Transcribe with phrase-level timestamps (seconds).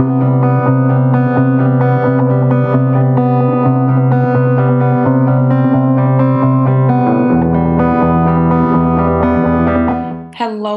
[0.00, 0.08] Hello,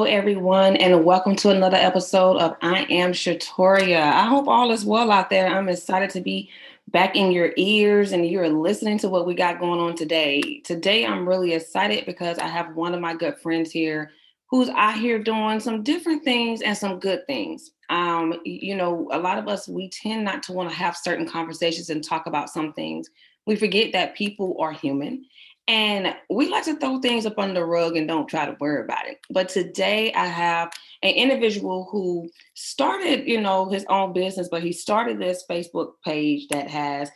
[0.04, 4.02] everyone, and welcome to another episode of I Am Shatoria.
[4.02, 5.48] I hope all is well out there.
[5.48, 6.50] I'm excited to be
[6.90, 10.60] back in your ears and you're listening to what we got going on today.
[10.66, 14.12] Today, I'm really excited because I have one of my good friends here
[14.54, 17.72] who's out here doing some different things and some good things.
[17.90, 21.28] Um, you know, a lot of us, we tend not to want to have certain
[21.28, 23.10] conversations and talk about some things.
[23.48, 25.26] We forget that people are human
[25.68, 28.84] and we like to throw things up under the rug and don't try to worry
[28.84, 29.18] about it.
[29.32, 34.72] But today I have an individual who started, you know, his own business, but he
[34.72, 37.10] started this Facebook page that has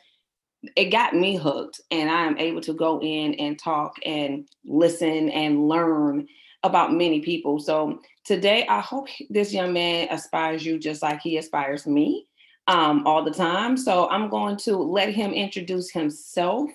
[0.75, 5.29] it got me hooked and I am able to go in and talk and listen
[5.29, 6.27] and learn
[6.67, 7.59] about many people.
[7.59, 12.27] So today I hope this young man aspires you just like he aspires me
[12.67, 13.77] um, all the time.
[13.77, 16.69] So I'm going to let him introduce himself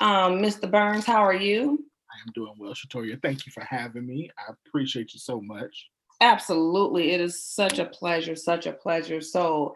[0.00, 0.70] um, Mr.
[0.70, 1.84] Burns, how are you?
[2.10, 3.20] I am doing well, Shatoria.
[3.20, 4.30] Thank you for having me.
[4.38, 5.88] I appreciate you so much.
[6.20, 7.12] Absolutely.
[7.12, 9.20] It is such a pleasure, such a pleasure.
[9.20, 9.74] So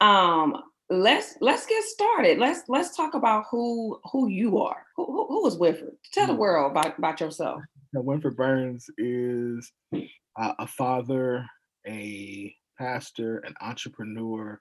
[0.00, 2.38] um let's let's get started.
[2.38, 4.84] Let's let's talk about who who you are.
[4.96, 5.96] Who, who, who is Winfred?
[6.12, 6.38] Tell the mm.
[6.38, 7.62] world about, about yourself.
[7.92, 11.44] Now, Winfred Burns is uh, a father,
[11.86, 14.60] a pastor, an entrepreneur,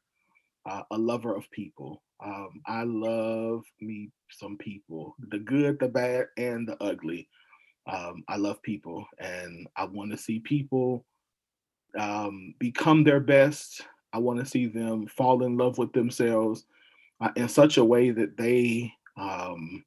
[0.70, 2.04] uh, a lover of people.
[2.24, 7.28] Um, I love me some people, the good, the bad, and the ugly.
[7.92, 11.06] Um, I love people, and I want to see people
[11.98, 13.82] um, become their best.
[14.14, 16.66] I want to see them fall in love with themselves
[17.22, 19.84] uh, in such a way that they um,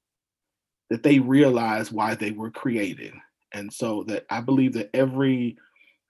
[0.90, 3.12] that they realize why they were created,
[3.54, 5.56] and so that I believe that every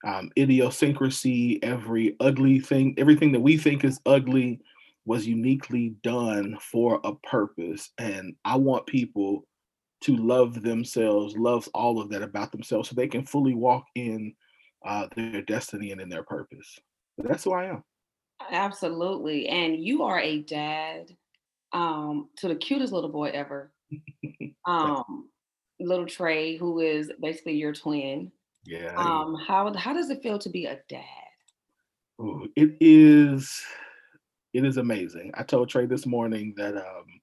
[0.05, 4.59] um, idiosyncrasy, every ugly thing, everything that we think is ugly
[5.05, 7.91] was uniquely done for a purpose.
[7.97, 9.47] And I want people
[10.01, 14.33] to love themselves, love all of that about themselves so they can fully walk in
[14.85, 16.79] uh, their destiny and in their purpose.
[17.17, 17.83] But that's who I am.
[18.51, 19.47] Absolutely.
[19.47, 21.15] And you are a dad
[21.73, 23.71] um, to the cutest little boy ever.
[24.65, 25.29] um,
[25.85, 28.31] little Trey, who is basically your twin.
[28.65, 28.93] Yeah.
[28.95, 31.03] Um, how how does it feel to be a dad?
[32.19, 33.61] Ooh, it is
[34.53, 35.31] it is amazing.
[35.35, 37.21] I told Trey this morning that um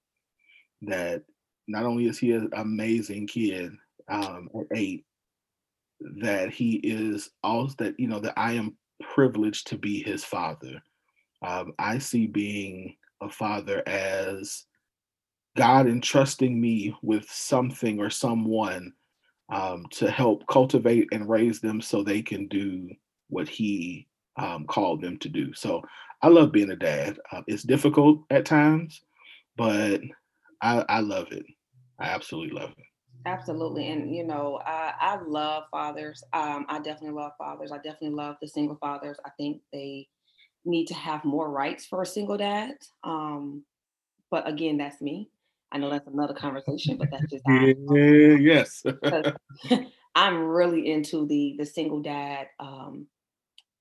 [0.83, 1.23] that
[1.67, 3.71] not only is he an amazing kid
[4.09, 5.05] um, at eight,
[6.21, 10.81] that he is also that you know that I am privileged to be his father.
[11.41, 14.65] Um, I see being a father as
[15.55, 18.93] God entrusting me with something or someone
[19.51, 22.89] um, to help cultivate and raise them so they can do
[23.29, 25.53] what He um, called them to do.
[25.53, 25.83] So
[26.21, 27.19] I love being a dad.
[27.31, 29.01] Uh, it's difficult at times,
[29.55, 30.01] but
[30.61, 31.45] I, I love it.
[31.99, 32.85] I absolutely love it.
[33.25, 33.89] Absolutely.
[33.89, 36.23] And, you know, I, I love fathers.
[36.33, 37.71] Um, I definitely love fathers.
[37.71, 39.17] I definitely love the single fathers.
[39.25, 40.07] I think they
[40.65, 42.75] need to have more rights for a single dad.
[43.03, 43.63] Um,
[44.29, 45.29] but again, that's me.
[45.73, 48.83] I know that's another conversation, but that's just yeah, yes.
[50.15, 53.07] I'm really into the the single dad um,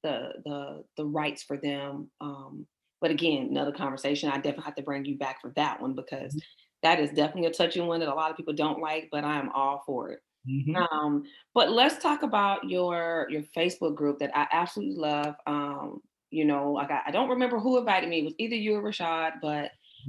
[0.02, 2.10] the the the rights for them.
[2.20, 2.66] Um,
[3.00, 4.30] but again, another conversation.
[4.30, 6.38] I definitely have to bring you back for that one because mm-hmm.
[6.82, 9.38] that is definitely a touchy one that a lot of people don't like, but I
[9.38, 10.20] am all for it.
[10.48, 10.76] Mm-hmm.
[10.76, 11.22] Um,
[11.54, 15.34] but let's talk about your your Facebook group that I absolutely love.
[15.46, 16.00] Um,
[16.30, 18.20] you know, like I, I don't remember who invited me.
[18.20, 19.66] It was either you or Rashad, but mm-hmm.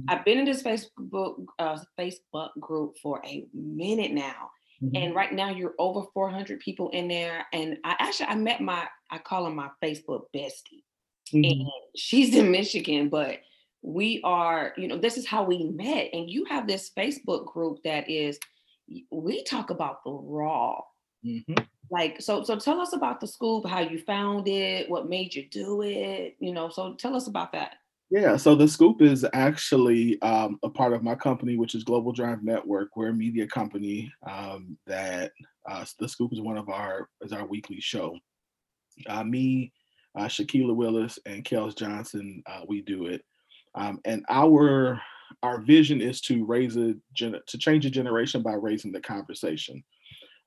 [0.08, 4.50] I've been in this Facebook uh, Facebook group for a minute now,
[4.84, 4.96] Mm-hmm.
[4.96, 7.46] And right now you're over 400 people in there.
[7.52, 10.82] And I actually, I met my, I call her my Facebook bestie.
[11.32, 11.44] Mm-hmm.
[11.44, 13.40] And she's in Michigan, but
[13.82, 16.10] we are, you know, this is how we met.
[16.12, 18.38] And you have this Facebook group that is,
[19.10, 20.80] we talk about the raw.
[21.24, 21.54] Mm-hmm.
[21.90, 25.48] Like, so, so tell us about the Scoop, how you found it, what made you
[25.48, 27.76] do it, you know, so tell us about that.
[28.14, 32.12] Yeah, so the Scoop is actually um, a part of my company, which is Global
[32.12, 32.90] Drive Network.
[32.94, 35.32] We're a media company um, that
[35.68, 38.16] uh, the Scoop is one of our is our weekly show.
[39.08, 39.72] Uh, me,
[40.16, 43.20] uh, Shaquila Willis, and Kels Johnson, uh, we do it,
[43.74, 45.02] um, and our
[45.42, 49.82] our vision is to raise a to change a generation by raising the conversation.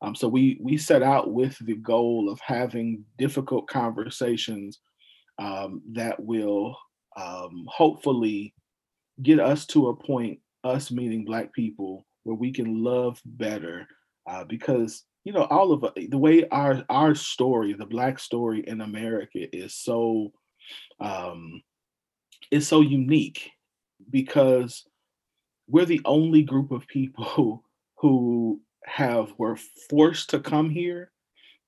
[0.01, 4.80] Um, so we we set out with the goal of having difficult conversations
[5.38, 6.77] um, that will
[7.17, 8.53] um, hopefully
[9.21, 13.87] get us to a point, us meaning Black people, where we can love better.
[14.29, 18.81] Uh, because you know, all of the way our our story, the Black story in
[18.81, 20.31] America, is so
[20.99, 21.61] um,
[22.51, 23.51] is so unique
[24.09, 24.85] because
[25.67, 27.63] we're the only group of people
[27.97, 29.57] who have were
[29.89, 31.11] forced to come here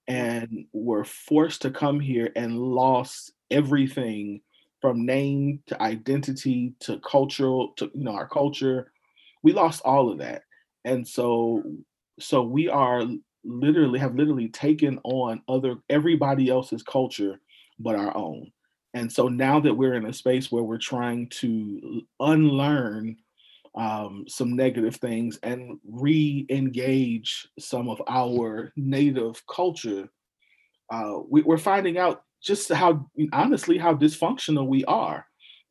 [0.07, 4.41] and were forced to come here and lost everything
[4.81, 8.91] from name to identity to cultural to you know our culture.
[9.43, 10.43] We lost all of that.
[10.85, 11.63] And so
[12.19, 13.03] so we are
[13.43, 17.39] literally have literally taken on other everybody else's culture
[17.79, 18.51] but our own.
[18.93, 23.15] And so now that we're in a space where we're trying to unlearn
[23.75, 30.09] um, some negative things and re-engage some of our native culture
[30.89, 35.25] uh, we, are finding out just how honestly how dysfunctional we are.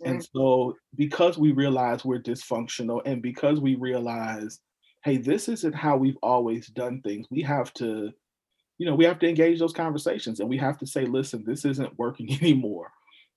[0.04, 4.60] And so because we realize we're dysfunctional and because we realize
[5.04, 8.10] hey this isn't how we've always done things we have to
[8.78, 11.64] you know we have to engage those conversations and we have to say listen this
[11.64, 12.90] isn't working anymore.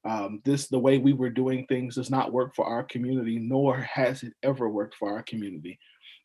[0.04, 3.78] Um, this the way we were doing things does not work for our community nor
[3.78, 5.80] has it ever worked for our community.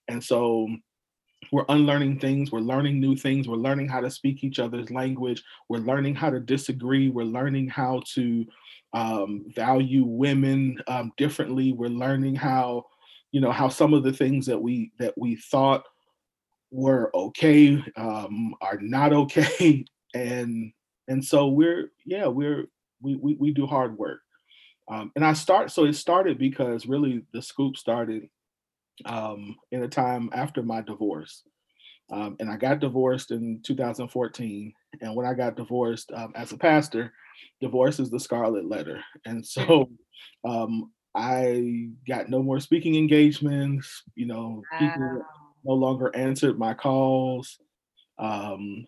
[0.09, 0.69] And so
[1.53, 5.43] we're unlearning things we're learning new things we're learning how to speak each other's language
[5.69, 8.45] we're learning how to disagree we're learning how to
[8.95, 12.85] um, value women um, differently we're learning how
[13.33, 15.85] you know how some of the things that we that we thought
[16.71, 19.85] were okay um, are not okay.
[20.15, 20.73] And
[21.09, 22.69] and so we're yeah we're
[23.03, 24.21] we we, we do hard work.
[24.91, 28.31] Um, and i start so it started because really the scoop started
[29.05, 31.43] um, in a time after my divorce.
[32.11, 34.73] Um, and I got divorced in 2014.
[35.01, 37.13] And when I got divorced um, as a pastor,
[37.61, 39.01] divorce is the scarlet letter.
[39.25, 39.91] And so
[40.45, 44.03] um, I got no more speaking engagements.
[44.15, 44.79] You know, wow.
[44.79, 45.23] people
[45.65, 47.59] no longer answered my calls.
[48.19, 48.87] Um,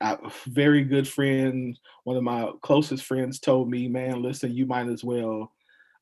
[0.00, 4.88] a very good friend, one of my closest friends told me, man, listen, you might
[4.88, 5.52] as well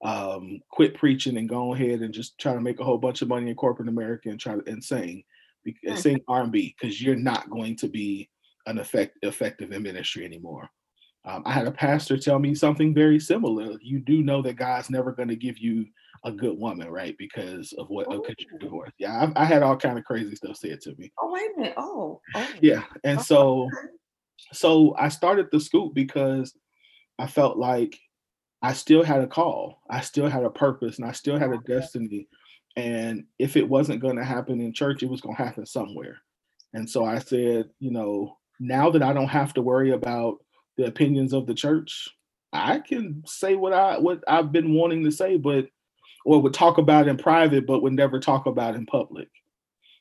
[0.04, 3.28] um, quit preaching and go ahead and just try to make a whole bunch of
[3.28, 5.24] money in corporate America and try to and sing,
[5.84, 8.28] and sing R&B because you're not going to be
[8.66, 10.68] an effect, effective in ministry anymore.
[11.24, 13.76] Um, I had a pastor tell me something very similar.
[13.80, 15.86] You do know that God's never going to give you
[16.24, 17.16] a good woman, right?
[17.18, 18.20] Because of what oh.
[18.20, 18.94] because you're divorced.
[18.98, 21.12] Yeah, I, I, had all kind of crazy stuff said to me.
[21.20, 21.74] Oh wait a minute.
[21.76, 22.48] Oh, oh.
[22.60, 23.68] yeah, and so
[24.52, 26.56] so I started the scoop because
[27.18, 27.98] I felt like
[28.62, 29.82] I still had a call.
[29.88, 32.28] I still had a purpose and I still had a destiny.
[32.74, 36.18] And if it wasn't going to happen in church, it was going to happen somewhere.
[36.74, 40.38] And so I said, you know, now that I don't have to worry about
[40.76, 42.08] the opinions of the church,
[42.52, 45.66] I can say what I what I've been wanting to say, but
[46.24, 49.28] or would talk about in private, but would never talk about in public.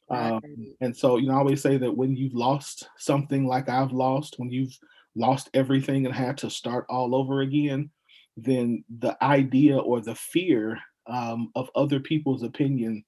[0.10, 0.42] Um,
[0.82, 4.36] and so, you know, I always say that when you've lost something like I've lost,
[4.38, 4.78] when you've
[5.16, 7.90] lost everything and had to start all over again,
[8.38, 10.78] then the idea or the fear
[11.08, 13.04] um, of other people's opinion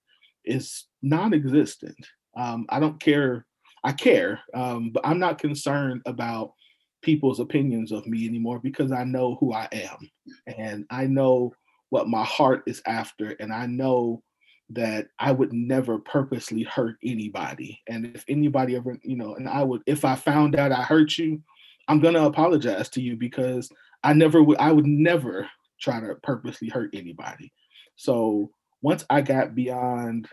[0.45, 1.97] is non-existent.
[2.37, 3.45] Um, I don't care.
[3.83, 6.53] I care, um, but I'm not concerned about
[7.01, 10.09] people's opinions of me anymore because I know who I am
[10.57, 11.53] and I know
[11.89, 14.21] what my heart is after, and I know
[14.69, 17.79] that I would never purposely hurt anybody.
[17.87, 21.17] And if anybody ever, you know, and I would, if I found out I hurt
[21.17, 21.41] you,
[21.87, 23.71] I'm gonna apologize to you because
[24.03, 25.49] I never would I would never
[25.79, 27.51] try to purposely hurt anybody.
[27.95, 30.27] So once I got beyond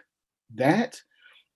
[0.55, 1.01] that,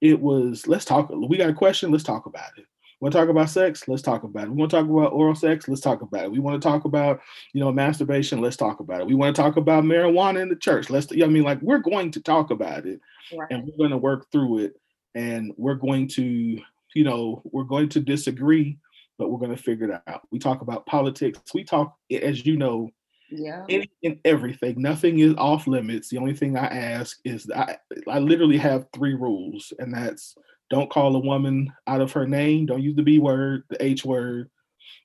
[0.01, 1.11] it was let's talk.
[1.11, 2.65] We got a question, let's talk about it.
[3.01, 3.87] We want to talk about sex?
[3.87, 4.51] Let's talk about it.
[4.51, 5.69] We want to talk about oral sex?
[5.69, 6.33] Let's talk about it.
[6.33, 7.21] We want to talk about,
[7.53, 8.41] you know, masturbation?
[8.41, 9.07] Let's talk about it.
[9.07, 10.91] We want to talk about marijuana in the church.
[10.91, 13.01] Let's, you know I mean, like, we're going to talk about it
[13.39, 13.47] right.
[13.53, 14.81] and we're going to work through it.
[15.15, 16.61] And we're going to,
[16.95, 18.79] you know, we're going to disagree,
[19.19, 20.23] but we're going to figure it out.
[20.31, 21.41] We talk about politics.
[21.53, 22.91] We talk, as you know,
[23.31, 24.81] yeah, any and everything.
[24.81, 26.09] Nothing is off limits.
[26.09, 27.77] The only thing I ask is I,
[28.09, 30.35] I literally have three rules, and that's
[30.71, 34.05] don't call a woman out of her name, don't use the B word, the H
[34.05, 34.51] word,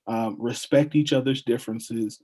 [0.06, 2.20] um, respect each other's differences,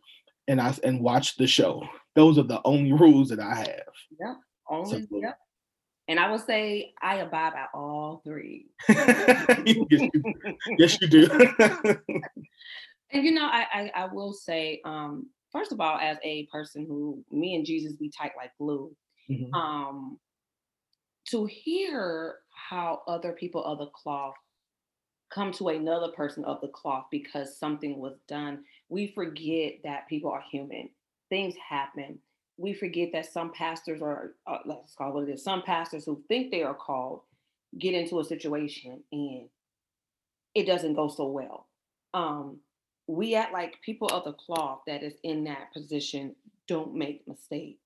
[0.48, 1.82] and I and watch the show.
[2.16, 3.92] Those are the only rules that I have.
[4.18, 4.34] Yeah,
[4.70, 5.02] only.
[5.02, 5.38] So, yep.
[6.10, 8.66] And I will say I abide by all three.
[8.88, 10.10] yes, you do.
[10.76, 11.28] yes, you do.
[13.12, 16.84] and you know, I, I, I will say, um, first of all, as a person
[16.84, 18.90] who me and Jesus we tight like glue,
[19.30, 19.54] mm-hmm.
[19.54, 20.18] um,
[21.28, 24.34] to hear how other people of the cloth
[25.32, 30.32] come to another person of the cloth because something was done, we forget that people
[30.32, 30.88] are human.
[31.28, 32.18] Things happen
[32.60, 36.04] we forget that some pastors are, uh, let's call it what it is, some pastors
[36.04, 37.22] who think they are called
[37.78, 39.48] get into a situation and
[40.54, 41.66] it doesn't go so well.
[42.12, 42.58] Um,
[43.06, 46.34] we act like people of the cloth that is in that position
[46.68, 47.82] don't make mistakes.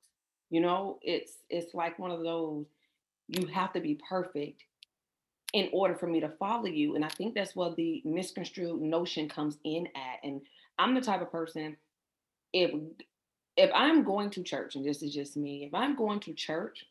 [0.51, 2.67] You know, it's it's like one of those
[3.29, 4.63] you have to be perfect
[5.53, 6.97] in order for me to follow you.
[6.97, 10.19] And I think that's what the misconstrued notion comes in at.
[10.23, 10.41] And
[10.79, 11.77] I'm the type of person
[12.53, 12.73] if
[13.57, 16.87] if I'm going to church, and this is just me, if I'm going to church,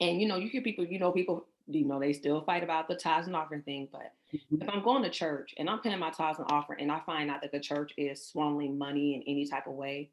[0.00, 2.88] and you know, you hear people, you know, people, you know, they still fight about
[2.88, 4.62] the tithes and offering thing, but mm-hmm.
[4.62, 7.30] if I'm going to church and I'm paying my tithes and offering, and I find
[7.30, 10.10] out that the church is swallowing money in any type of way,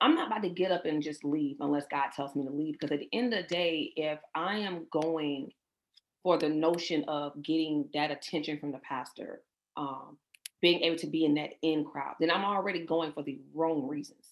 [0.00, 2.74] I'm not about to get up and just leave unless God tells me to leave.
[2.74, 5.52] Because at the end of the day, if I am going
[6.22, 9.40] for the notion of getting that attention from the pastor,
[9.76, 10.18] um,
[10.60, 13.86] being able to be in that in crowd, then I'm already going for the wrong
[13.86, 14.23] reasons.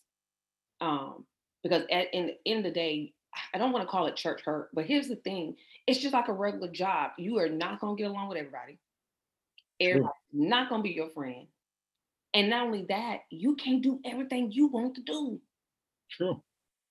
[0.83, 1.25] Um,
[1.63, 3.15] because at in the end of the day,
[3.55, 6.29] I don't want to call it church hurt, but here's the thing: it's just like
[6.29, 7.13] a regular job.
[7.19, 8.79] You are not gonna get along with everybody.
[9.81, 10.49] Everybody's sure.
[10.49, 11.47] not gonna be your friend.
[12.35, 15.41] And not only that, you can't do everything you want to do.
[16.11, 16.43] True.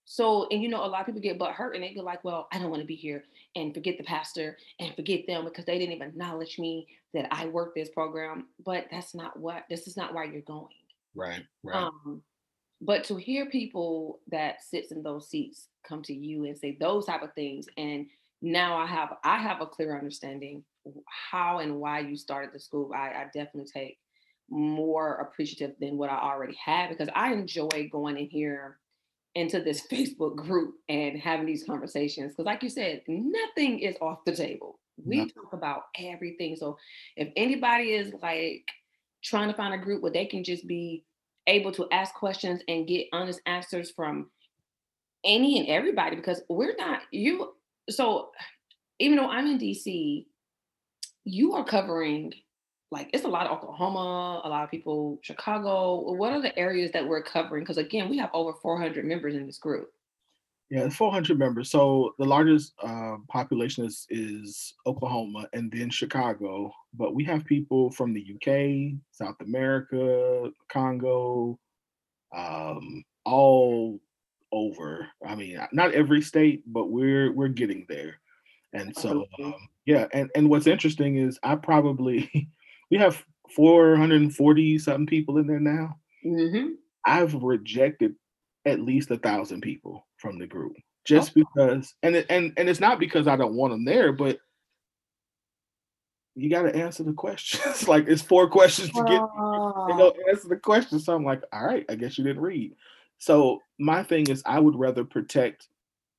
[0.06, 2.24] So, and you know, a lot of people get butt hurt and they go like,
[2.24, 3.24] well, I don't want to be here
[3.56, 7.46] and forget the pastor and forget them because they didn't even acknowledge me that I
[7.48, 8.48] work this program.
[8.64, 10.68] But that's not what, this is not why you're going.
[11.16, 11.84] Right, right.
[11.84, 12.22] Um,
[12.82, 17.06] but to hear people that sits in those seats come to you and say those
[17.06, 18.08] type of things, and
[18.42, 20.64] now I have I have a clear understanding
[21.06, 22.92] how and why you started the Scoop.
[22.94, 24.00] I, I definitely take
[24.50, 28.80] more appreciative than what I already had because I enjoy going in here
[29.36, 32.32] into this Facebook group and having these conversations.
[32.32, 34.80] Because, like you said, nothing is off the table.
[35.04, 35.28] We no.
[35.28, 36.56] talk about everything.
[36.56, 36.78] So,
[37.16, 38.66] if anybody is like
[39.24, 41.06] trying to find a group where they can just be
[41.48, 44.30] able to ask questions and get honest answers from
[45.24, 47.54] any and everybody, because we're not you.
[47.90, 48.32] So,
[49.00, 50.26] even though I'm in DC,
[51.24, 52.34] you are covering
[52.92, 56.12] like it's a lot of Oklahoma, a lot of people, Chicago.
[56.14, 57.64] What are the areas that we're covering?
[57.64, 59.92] Because again, we have over 400 members in this group.
[60.72, 61.70] Yeah, 400 members.
[61.70, 66.72] So the largest uh, population is, is Oklahoma and then Chicago.
[66.94, 71.60] But we have people from the UK, South America, Congo,
[72.34, 74.00] um, all
[74.54, 75.08] over.
[75.28, 78.22] I mean, not every state, but we're we're getting there.
[78.72, 80.08] And so, um, yeah.
[80.14, 82.50] And and what's interesting is I probably
[82.90, 83.22] we have
[83.58, 85.98] 440 something people in there now.
[86.26, 86.76] Mm-hmm.
[87.06, 88.16] I've rejected
[88.66, 90.74] at least a thousand people from the group
[91.06, 91.44] just oh.
[91.44, 94.40] because, and it, and and it's not because I don't want them there, but
[96.36, 97.88] you got to answer the questions.
[97.88, 99.22] like it's four questions to get.
[99.22, 99.88] Oh.
[99.90, 101.06] You know, answer the questions.
[101.06, 102.74] So I'm like, all right, I guess you didn't read.
[103.18, 105.68] So my thing is, I would rather protect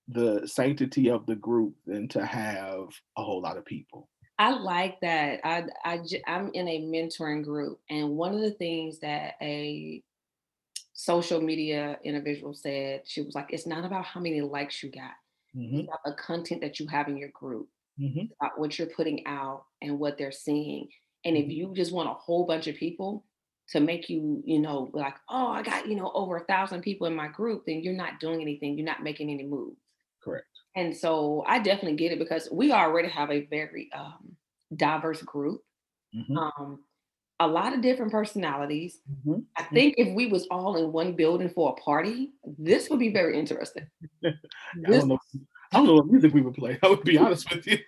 [0.08, 4.08] the sanctity of the group than to have a whole lot of people.
[4.38, 5.40] I like that.
[5.44, 10.02] I, I I'm in a mentoring group, and one of the things that a
[10.92, 15.12] social media individual said, she was like, "It's not about how many likes you got.
[15.56, 15.80] Mm-hmm.
[15.80, 17.68] It's about the content that you have in your group,
[18.00, 18.26] mm-hmm.
[18.40, 20.88] about what you're putting out and what they're seeing.
[21.24, 21.50] And if mm-hmm.
[21.50, 23.24] you just want a whole bunch of people
[23.68, 27.06] to make you, you know, like, oh, I got you know over a thousand people
[27.06, 28.76] in my group, then you're not doing anything.
[28.76, 29.76] You're not making any moves.
[30.22, 30.46] Correct.
[30.74, 34.36] And so I definitely get it because we already have a very um,
[34.74, 35.62] diverse group.
[36.14, 36.36] Mm-hmm.
[36.36, 36.80] Um,
[37.40, 39.00] a lot of different personalities.
[39.10, 39.40] Mm-hmm.
[39.56, 39.74] I mm-hmm.
[39.74, 43.38] think if we was all in one building for a party, this would be very
[43.38, 43.86] interesting.
[44.24, 44.30] I,
[44.86, 45.18] don't know,
[45.72, 46.78] I don't know what music we would play.
[46.82, 47.78] I would be honest with you.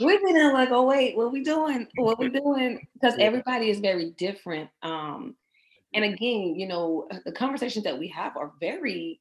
[0.00, 1.86] We've been in like, oh wait, what we doing?
[1.96, 2.86] What we doing?
[2.94, 4.70] Because everybody is very different.
[4.82, 5.34] Um,
[5.94, 9.20] and again, you know, the conversations that we have are very,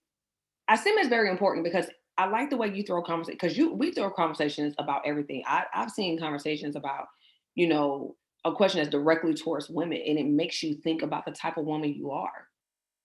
[0.68, 1.86] I see them as very important because
[2.18, 5.44] I like the way you throw conversations because you we throw conversations about everything.
[5.46, 7.08] I, I've seen conversations about,
[7.56, 11.32] you know, a question that's directly towards women, and it makes you think about the
[11.32, 12.48] type of woman you are.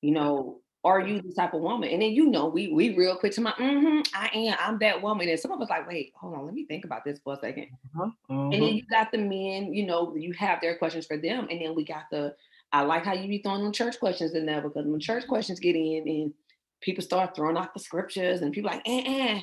[0.02, 1.90] You know, are you the type of woman?
[1.90, 5.02] And then you know, we we real quick to my, mm-hmm, I am, I'm that
[5.02, 5.28] woman.
[5.28, 7.36] And some of us like, wait, hold on, let me think about this for a
[7.36, 8.04] 2nd uh-huh.
[8.04, 8.42] Uh-huh.
[8.44, 8.72] And then uh-huh.
[8.72, 11.84] you got the men, you know, you have their questions for them, and then we
[11.84, 12.34] got the.
[12.72, 15.58] I like how you be throwing them church questions in there because when church questions
[15.58, 16.32] get in, and
[16.80, 19.42] people start throwing out the scriptures and people like, eh, eh.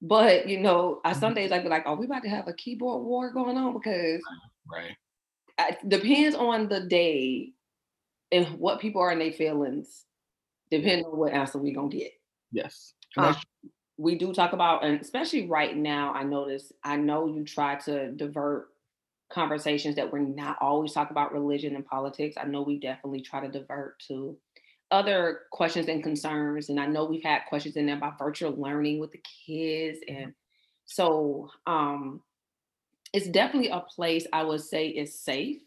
[0.00, 1.34] But you know, I, some mm-hmm.
[1.34, 4.22] days I'd be like, are we about to have a keyboard war going on?" Because
[4.70, 4.96] right,
[5.86, 7.52] depends on the day
[8.32, 10.04] and what people are in their feelings.
[10.70, 12.12] Depending on what answer we gonna get.
[12.52, 13.34] Yes, um,
[13.96, 16.72] we do talk about, and especially right now, I notice.
[16.84, 18.68] I know you try to divert
[19.30, 22.36] conversations that we're not always talk about religion and politics.
[22.40, 24.36] I know we definitely try to divert to
[24.90, 26.68] other questions and concerns.
[26.68, 29.98] And I know we've had questions in there about virtual learning with the kids.
[30.08, 30.34] And
[30.84, 32.22] so um,
[33.12, 35.58] it's definitely a place I would say is safe.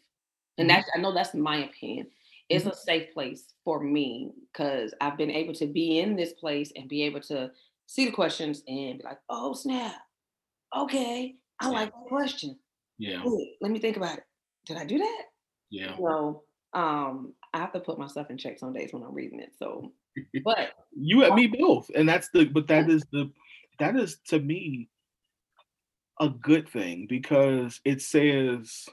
[0.57, 0.77] And mm-hmm.
[0.77, 2.07] that's, I know that's my opinion.
[2.49, 2.73] it's mm-hmm.
[2.73, 6.89] a safe place for me because I've been able to be in this place and
[6.89, 7.51] be able to
[7.87, 9.95] see the questions and be like, oh snap,
[10.75, 12.57] okay, I like that question.
[12.97, 13.21] Yeah.
[13.23, 14.23] Wait, let me think about it.
[14.65, 15.23] Did I do that?
[15.69, 15.97] Yeah.
[15.97, 19.53] So um, I have to put myself in check some days when I'm reading it.
[19.57, 19.91] So,
[20.43, 22.45] but you and me both, and that's the.
[22.45, 23.31] But that is the.
[23.79, 24.89] That is to me
[26.19, 28.87] a good thing because it says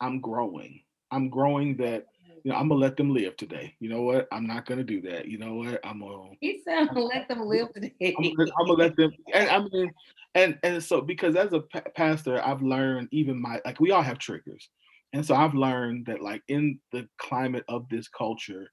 [0.00, 0.80] I'm growing.
[1.10, 2.06] I'm growing that
[2.44, 3.74] you know, I'm gonna let them live today.
[3.80, 4.28] You know what?
[4.30, 5.26] I'm not gonna do that.
[5.28, 5.80] You know what?
[5.84, 6.30] I'm gonna.
[6.40, 9.12] He said, "Let them live today." I'm gonna, I'm gonna let them.
[9.32, 9.90] And I mean,
[10.34, 11.60] and and so because as a
[11.96, 14.68] pastor, I've learned even my like we all have triggers,
[15.14, 18.70] and so I've learned that like in the climate of this culture,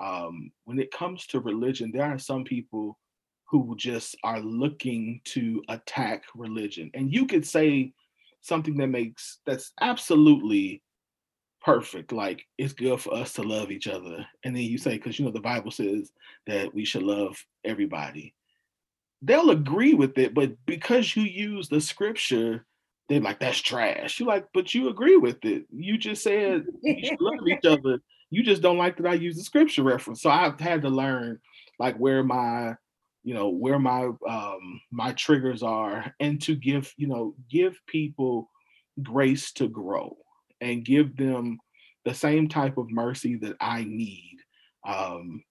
[0.00, 2.98] um, when it comes to religion, there are some people
[3.62, 7.92] who just are looking to attack religion, and you could say
[8.40, 10.82] something that makes that's absolutely
[11.64, 12.12] perfect.
[12.12, 14.24] Like it's good for us to love each other.
[14.44, 16.12] And then you say, because you know the Bible says
[16.46, 18.34] that we should love everybody.
[19.22, 22.66] They'll agree with it, but because you use the scripture,
[23.08, 24.20] they're like, that's trash.
[24.20, 25.64] You're like, but you agree with it.
[25.70, 28.00] You just said you should love each other.
[28.30, 30.20] You just don't like that I use the scripture reference.
[30.20, 31.40] So I've had to learn
[31.78, 32.74] like where my
[33.24, 38.50] you know where my um my triggers are and to give you know give people
[39.02, 40.16] grace to grow
[40.60, 41.58] and give them
[42.04, 44.38] the same type of mercy that I need,
[44.86, 45.42] um,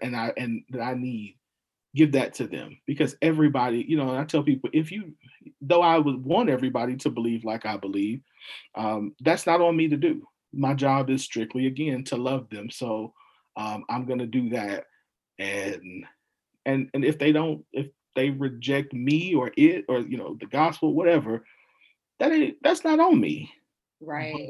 [0.00, 1.38] and I and that I need,
[1.94, 5.12] give that to them because everybody, you know, I tell people if you,
[5.60, 8.22] though I would want everybody to believe like I believe,
[8.74, 10.26] um, that's not on me to do.
[10.52, 13.12] My job is strictly again to love them, so
[13.56, 14.84] um, I'm going to do that,
[15.38, 16.04] and
[16.66, 20.46] and and if they don't, if they reject me or it or you know the
[20.46, 21.44] gospel, whatever,
[22.18, 23.52] that ain't that's not on me
[24.02, 24.48] Right.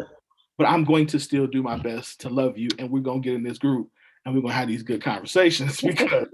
[0.59, 3.35] But, I'm going to still do my best to love you, and we're gonna get
[3.35, 3.91] in this group
[4.25, 6.29] and we're gonna have these good conversations because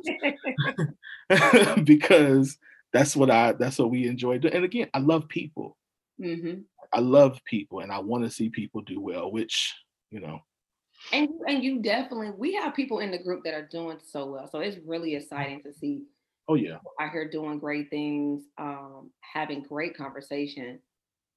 [1.85, 2.59] because
[2.93, 4.55] that's what I that's what we enjoy doing.
[4.55, 5.79] And again, I love people.
[6.23, 6.61] Mm-hmm.
[6.93, 9.33] I love people, and I want to see people do well.
[9.33, 9.75] Which
[10.11, 10.41] you know.
[11.13, 14.49] And and you definitely we have people in the group that are doing so well.
[14.51, 16.05] So it's really exciting to see.
[16.49, 16.79] Oh yeah.
[16.99, 20.81] I hear doing great things, um, having great conversation.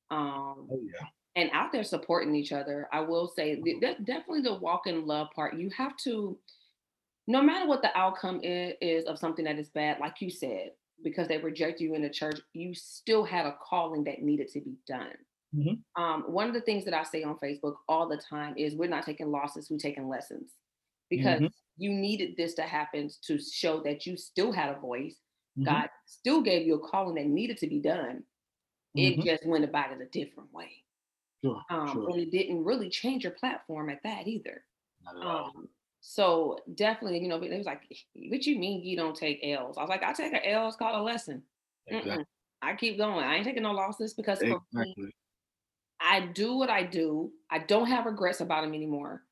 [0.09, 2.87] Um, oh yeah and out there supporting each other.
[2.91, 5.55] I will say that definitely the walk in love part.
[5.55, 6.37] You have to,
[7.27, 10.71] no matter what the outcome is, is of something that is bad, like you said,
[11.03, 14.59] because they reject you in the church, you still had a calling that needed to
[14.59, 15.13] be done.
[15.55, 16.01] Mm-hmm.
[16.01, 18.89] Um, one of the things that I say on Facebook all the time is we're
[18.89, 20.51] not taking losses, we're taking lessons
[21.09, 21.47] because mm-hmm.
[21.77, 25.15] you needed this to happen to show that you still had a voice.
[25.57, 25.65] Mm-hmm.
[25.65, 28.23] God still gave you a calling that needed to be done.
[28.95, 29.21] It mm-hmm.
[29.23, 30.69] just went about it a different way.
[31.43, 32.09] Sure, um, sure.
[32.09, 34.63] and it didn't really change your platform at that either.
[35.07, 35.25] At.
[35.25, 35.67] Um,
[36.01, 37.81] so definitely, you know, it was like,
[38.29, 39.77] what you mean you don't take L's?
[39.77, 40.67] I was like, I take an L.
[40.67, 41.43] It's called a lesson.
[41.87, 42.25] Exactly.
[42.61, 43.25] I keep going.
[43.25, 44.93] I ain't taking no losses because exactly.
[44.97, 45.11] me,
[46.01, 47.31] I do what I do.
[47.49, 49.23] I don't have regrets about them anymore,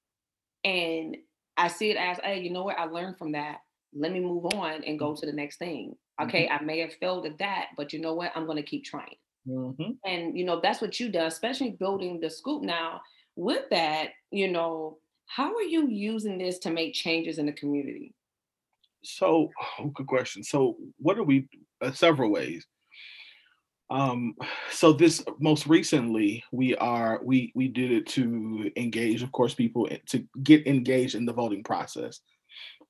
[0.63, 1.17] and
[1.57, 2.79] I see it as, hey, you know what?
[2.79, 3.57] I learned from that.
[3.93, 5.95] Let me move on and go to the next thing.
[6.21, 6.63] Okay, mm-hmm.
[6.63, 8.31] I may have failed at that, but you know what?
[8.35, 9.15] I'm going to keep trying.
[9.47, 9.91] Mm-hmm.
[10.05, 13.01] And you know, that's what you do, especially building the scoop now.
[13.35, 18.13] With that, you know, how are you using this to make changes in the community?
[19.03, 20.43] So, oh, good question.
[20.43, 21.47] So, what are we?
[21.81, 22.65] Uh, several ways.
[23.91, 24.35] Um,
[24.71, 29.89] so this most recently, we are we we did it to engage, of course, people
[30.07, 32.19] to get engaged in the voting process.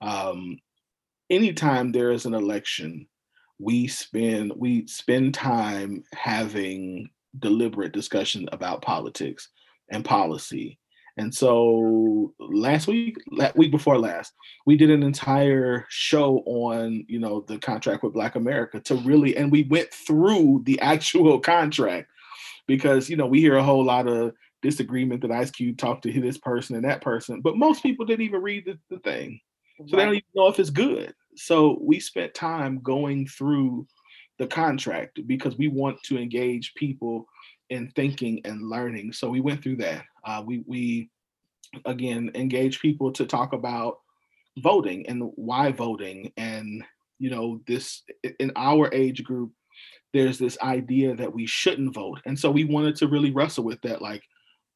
[0.01, 0.57] Um,
[1.29, 3.07] anytime there is an election,
[3.59, 9.49] we spend we spend time having deliberate discussion about politics
[9.91, 10.79] and policy.
[11.17, 14.33] And so last week, last week before last,
[14.65, 19.35] we did an entire show on, you know, the contract with Black America to really,
[19.35, 22.09] and we went through the actual contract
[22.67, 26.21] because, you know, we hear a whole lot of disagreement that Ice Cube talked to
[26.21, 29.39] this person and that person, but most people didn't even read the, the thing.
[29.87, 31.13] So they don't even know if it's good.
[31.35, 33.87] So we spent time going through
[34.37, 37.27] the contract because we want to engage people
[37.69, 39.13] in thinking and learning.
[39.13, 40.03] So we went through that.
[40.23, 41.09] Uh, we we
[41.85, 43.99] again engage people to talk about
[44.57, 46.31] voting and why voting.
[46.37, 46.83] And
[47.19, 48.03] you know this
[48.39, 49.51] in our age group
[50.11, 52.19] there's this idea that we shouldn't vote.
[52.25, 54.23] And so we wanted to really wrestle with that like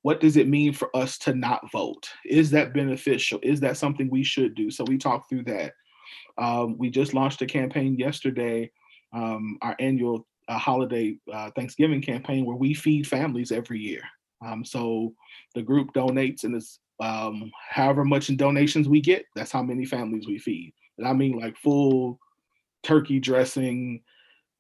[0.04, 2.10] what does it mean for us to not vote?
[2.26, 3.40] Is that beneficial?
[3.42, 4.70] Is that something we should do?
[4.70, 5.74] So we talked through that.
[6.38, 8.70] Um, we just launched a campaign yesterday,
[9.14, 14.02] um, our annual uh, holiday uh, Thanksgiving campaign, where we feed families every year.
[14.46, 15.14] Um, so
[15.56, 19.86] the group donates, and it's um, however much in donations we get, that's how many
[19.86, 20.74] families we feed.
[20.98, 22.20] And I mean like full
[22.84, 24.02] turkey dressing,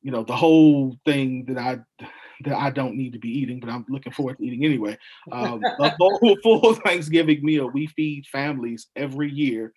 [0.01, 2.05] you know, the whole thing that I
[2.45, 4.97] that I don't need to be eating, but I'm looking forward to eating anyway.
[5.31, 9.73] Um, the whole full Thanksgiving meal we feed families every year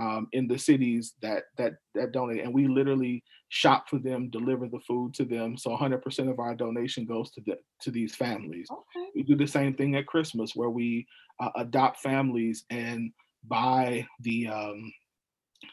[0.00, 4.68] um, in the cities that that that donate, and we literally shop for them, deliver
[4.68, 5.56] the food to them.
[5.56, 8.68] So 100% of our donation goes to the to these families.
[8.70, 9.08] Okay.
[9.14, 11.06] We do the same thing at Christmas, where we
[11.40, 13.12] uh, adopt families and
[13.44, 14.92] buy the um,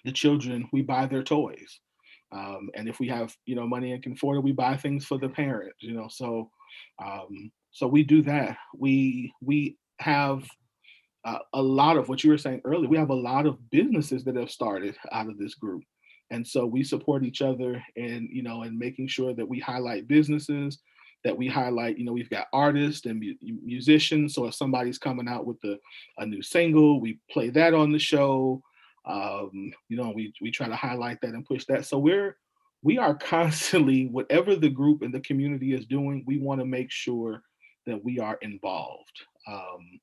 [0.06, 0.68] the children.
[0.72, 1.80] We buy their toys.
[2.34, 5.06] Um, and if we have, you know, money and can afford it, we buy things
[5.06, 6.08] for the parent, you know.
[6.10, 6.50] So,
[7.04, 8.58] um, so we do that.
[8.76, 10.44] We we have
[11.26, 12.90] uh, a lot of what you were saying earlier.
[12.90, 15.84] We have a lot of businesses that have started out of this group,
[16.32, 20.08] and so we support each other, and you know, and making sure that we highlight
[20.08, 20.80] businesses,
[21.24, 22.00] that we highlight.
[22.00, 24.34] You know, we've got artists and mu- musicians.
[24.34, 25.78] So if somebody's coming out with a,
[26.18, 28.64] a new single, we play that on the show
[29.06, 32.38] um, you know we we try to highlight that and push that so we're
[32.82, 36.92] we are constantly whatever the group and the community is doing we want to make
[36.92, 37.42] sure
[37.86, 40.00] that we are involved um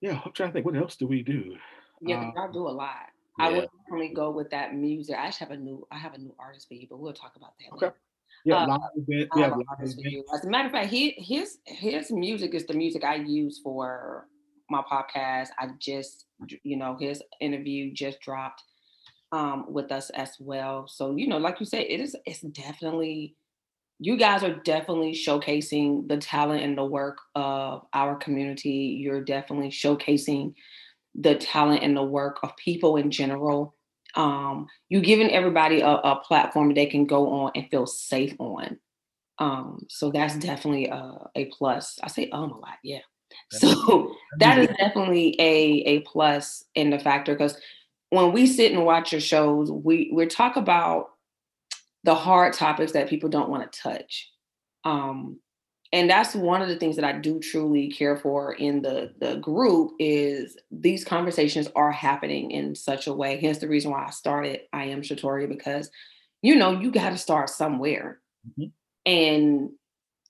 [0.00, 1.56] yeah i'm trying to think what else do we do
[2.00, 2.96] Yeah, uh, I do a lot.
[3.38, 3.56] I yeah.
[3.56, 5.16] would definitely go with that music.
[5.16, 7.32] I actually have a new I have a new artist for you, but we'll talk
[7.36, 7.74] about that.
[7.74, 7.86] Okay.
[7.86, 7.96] later.
[8.44, 10.72] yeah live event I we have have an live artist events As a matter of
[10.72, 14.28] fact, he, his his music is the music I use for
[14.70, 15.48] my podcast.
[15.58, 16.26] I just
[16.62, 18.62] you know his interview just dropped
[19.32, 20.86] um, with us as well.
[20.86, 23.36] So you know, like you said, it is it's definitely
[23.98, 28.98] you guys are definitely showcasing the talent and the work of our community.
[29.00, 30.54] You're definitely showcasing
[31.14, 33.74] the talent and the work of people in general.
[34.16, 38.78] Um, you're giving everybody a, a platform they can go on and feel safe on.
[39.38, 41.98] Um, so that's definitely a, a plus.
[42.02, 43.00] I say um a lot, yeah.
[43.50, 47.56] So that is definitely a a plus in the factor because
[48.10, 51.10] when we sit and watch your shows, we we talk about
[52.04, 54.30] the hard topics that people don't want to touch.
[54.84, 55.40] Um,
[55.92, 59.36] and that's one of the things that I do truly care for in the the
[59.36, 63.38] group is these conversations are happening in such a way.
[63.40, 65.90] Hence the reason why I started I am Shatoria because
[66.42, 68.20] you know you got to start somewhere,
[68.58, 68.72] Mhm.
[69.06, 69.70] and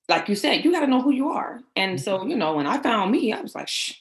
[0.09, 1.61] like you said, you got to know who you are.
[1.77, 3.93] And so you know when I found me, I was like, Shh,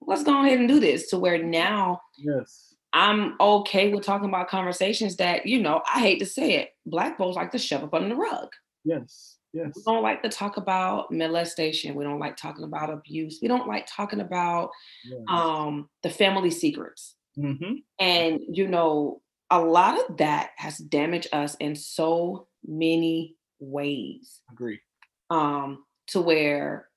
[0.00, 1.10] let's go ahead and do this.
[1.10, 6.18] To where now yes I'm okay with talking about conversations that you know I hate
[6.20, 8.48] to say it, black folks like to shove up under the rug
[8.84, 13.38] yes yes we don't like to talk about molestation we don't like talking about abuse
[13.42, 14.70] we don't like talking about
[15.04, 15.20] yes.
[15.28, 17.82] um the family secrets Mhm.
[17.98, 24.80] and you know a lot of that has damaged us in so many ways agree
[25.30, 26.88] um to where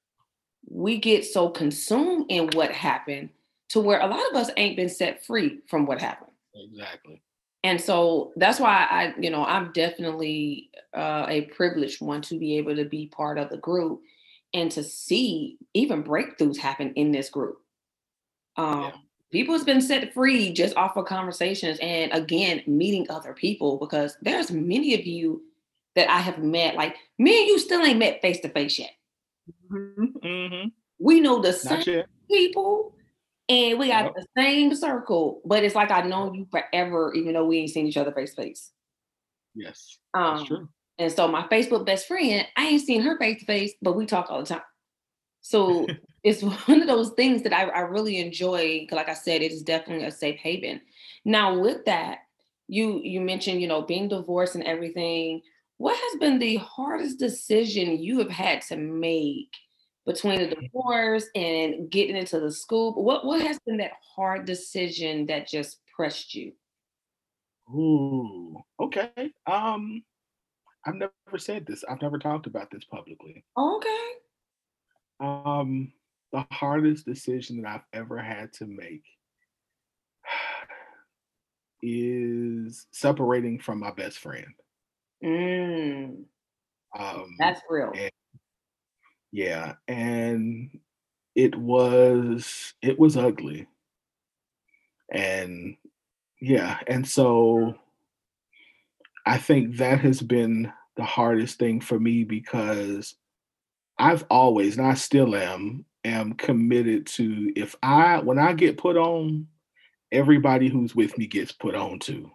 [0.69, 3.29] we get so consumed in what happened
[3.69, 7.21] to where a lot of us ain't been set free from what happened exactly
[7.63, 12.57] and so that's why I, you know, I'm definitely uh, a privileged one to be
[12.57, 14.01] able to be part of the group
[14.53, 17.59] and to see even breakthroughs happen in this group.
[18.57, 18.91] Um, Yeah.
[19.31, 24.51] People's been set free just off of conversations and again meeting other people because there's
[24.51, 25.41] many of you
[25.95, 26.75] that I have met.
[26.75, 28.91] Like me and you still ain't met face to face yet.
[29.69, 30.67] hmm
[30.99, 32.95] We know the same yet people
[33.49, 34.15] and we got Yep.
[34.15, 37.87] the same circle, but it's like I've known you forever, even though we ain't seen
[37.87, 38.71] each other face to face.
[39.55, 43.39] yes Um, that's true And so my Facebook best friend, I ain't seen her face
[43.39, 44.61] to face, but we talk all the time.
[45.41, 45.87] So
[46.23, 48.87] it's one of those things that I, I really enjoy.
[48.91, 50.81] Like I said, it is definitely a safe haven.
[51.25, 52.19] Now, with that,
[52.67, 55.41] you you mentioned, you know, being divorced and everything.
[55.77, 59.49] What has been the hardest decision you have had to make
[60.05, 62.95] between the divorce and getting into the Scoop?
[62.95, 66.53] What what has been that hard decision that just pressed you?
[67.69, 69.31] Ooh, okay.
[69.45, 70.03] Um,
[70.85, 71.83] I've never said this.
[71.89, 73.43] I've never talked about this publicly.
[73.57, 74.07] Okay.
[75.19, 75.93] Um,
[76.31, 79.03] the hardest decision that I've ever had to make
[81.81, 84.53] is separating from my best friend.
[85.23, 86.25] Mm,
[86.97, 87.91] Um, that's real.
[87.95, 88.11] and-
[89.31, 90.79] yeah, and
[91.35, 93.67] it was it was ugly.
[95.11, 95.77] And
[96.41, 97.75] yeah, and so
[99.25, 103.15] I think that has been the hardest thing for me because
[103.97, 108.97] I've always, and I still am, am committed to if I when I get put
[108.97, 109.47] on,
[110.11, 112.29] everybody who's with me gets put on too.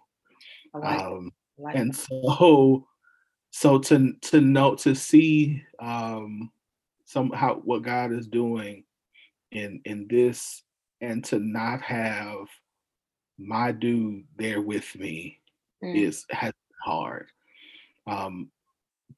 [0.73, 2.87] Like, Um, like and so
[3.51, 6.51] so to to know to see um
[7.05, 8.83] some how what God is doing
[9.51, 10.63] in in this
[11.01, 12.47] and to not have
[13.37, 15.39] my dude there with me
[15.83, 15.95] mm.
[15.95, 17.27] is has been hard.
[18.07, 18.49] Um,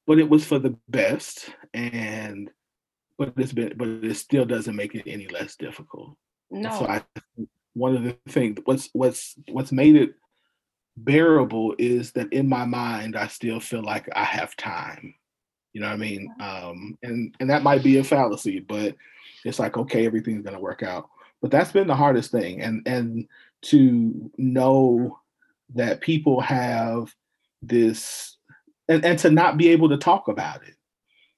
[0.06, 2.50] but it was for the best, and
[3.18, 6.16] but it's been but it still doesn't make it any less difficult.
[6.50, 6.70] No.
[6.70, 7.02] So I
[7.74, 10.14] one of the things what's what's what's made it
[10.96, 15.14] bearable is that in my mind I still feel like I have time.
[15.72, 16.34] You know what I mean?
[16.40, 18.94] Um, and and that might be a fallacy, but
[19.44, 21.08] it's like okay, everything's gonna work out.
[21.40, 23.26] But that's been the hardest thing, and and
[23.62, 25.18] to know
[25.74, 27.14] that people have
[27.62, 28.36] this,
[28.88, 30.74] and and to not be able to talk about it.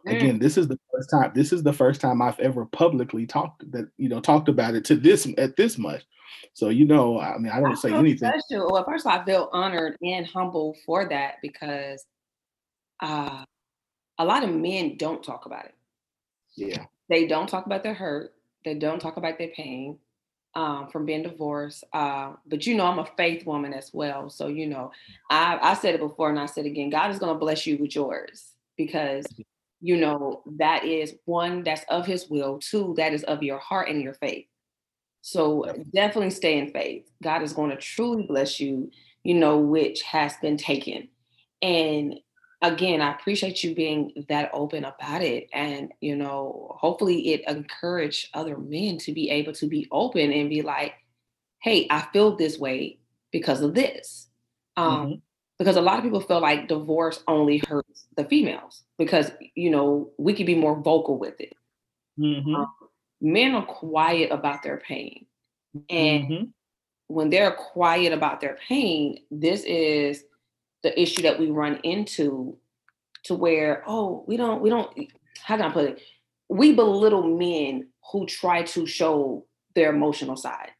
[0.06, 0.16] Mm.
[0.16, 1.32] Again, this is the first time.
[1.34, 4.84] This is the first time I've ever publicly talked that you know talked about it
[4.86, 6.04] to this at this much.
[6.52, 8.30] So you know, I mean, I don't I say anything.
[8.30, 8.70] Special.
[8.70, 12.04] Well, first of all, I feel honored and humble for that because
[13.00, 13.44] uh,
[14.18, 15.74] a lot of men don't talk about it.
[16.56, 16.84] Yeah.
[17.08, 18.32] They don't talk about their hurt.
[18.64, 19.98] They don't talk about their pain
[20.54, 21.84] um, from being divorced.
[21.92, 24.30] Uh, but you know, I'm a faith woman as well.
[24.30, 24.92] So, you know,
[25.30, 27.76] I, I said it before and I said again, God is going to bless you
[27.76, 29.26] with yours because,
[29.80, 32.58] you know, that is one, that's of his will.
[32.58, 34.46] Two, that is of your heart and your faith.
[35.26, 37.10] So definitely stay in faith.
[37.22, 38.90] God is going to truly bless you,
[39.22, 41.08] you know, which has been taken.
[41.62, 42.16] And
[42.60, 45.48] again, I appreciate you being that open about it.
[45.54, 50.50] And, you know, hopefully it encouraged other men to be able to be open and
[50.50, 50.92] be like,
[51.62, 52.98] hey, I feel this way
[53.32, 54.28] because of this.
[54.76, 55.14] Um, mm-hmm.
[55.58, 60.10] Because a lot of people feel like divorce only hurts the females because, you know,
[60.18, 61.54] we could be more vocal with it.
[62.18, 62.56] Mm-hmm.
[62.56, 62.74] Um,
[63.20, 65.26] men are quiet about their pain.
[65.88, 66.44] And mm-hmm.
[67.08, 70.24] when they're quiet about their pain, this is
[70.82, 72.58] the issue that we run into
[73.24, 74.96] to where oh we don't we don't
[75.42, 76.02] how can i put it?
[76.48, 80.70] We belittle men who try to show their emotional side.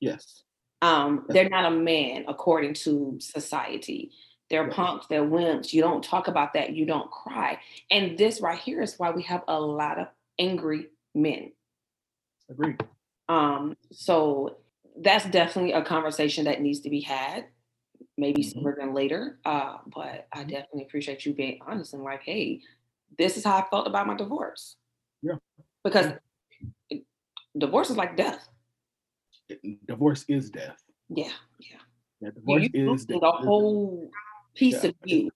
[0.00, 0.44] Yes.
[0.80, 4.12] Um they're not a man according to society.
[4.48, 4.76] They're yes.
[4.76, 5.72] punks they're wimps.
[5.72, 7.58] You don't talk about that you don't cry.
[7.90, 10.06] And this right here is why we have a lot of
[10.38, 11.52] angry men
[12.50, 12.76] agree
[13.28, 14.58] um so
[14.96, 17.46] that's definitely a conversation that needs to be had
[18.16, 18.58] maybe mm-hmm.
[18.58, 19.38] sooner than later.
[19.44, 20.48] Uh, but I mm-hmm.
[20.48, 22.60] definitely appreciate you being honest and like, hey,
[23.18, 24.76] this is how I felt about my divorce.
[25.22, 25.36] Yeah.
[25.84, 26.12] Because
[27.56, 28.48] divorce is like death.
[29.86, 30.82] Divorce is death.
[31.08, 31.76] Yeah, yeah.
[32.20, 33.20] Yeah, divorce you, is death.
[33.20, 34.10] the whole
[34.54, 34.90] piece yeah.
[34.90, 35.30] of you.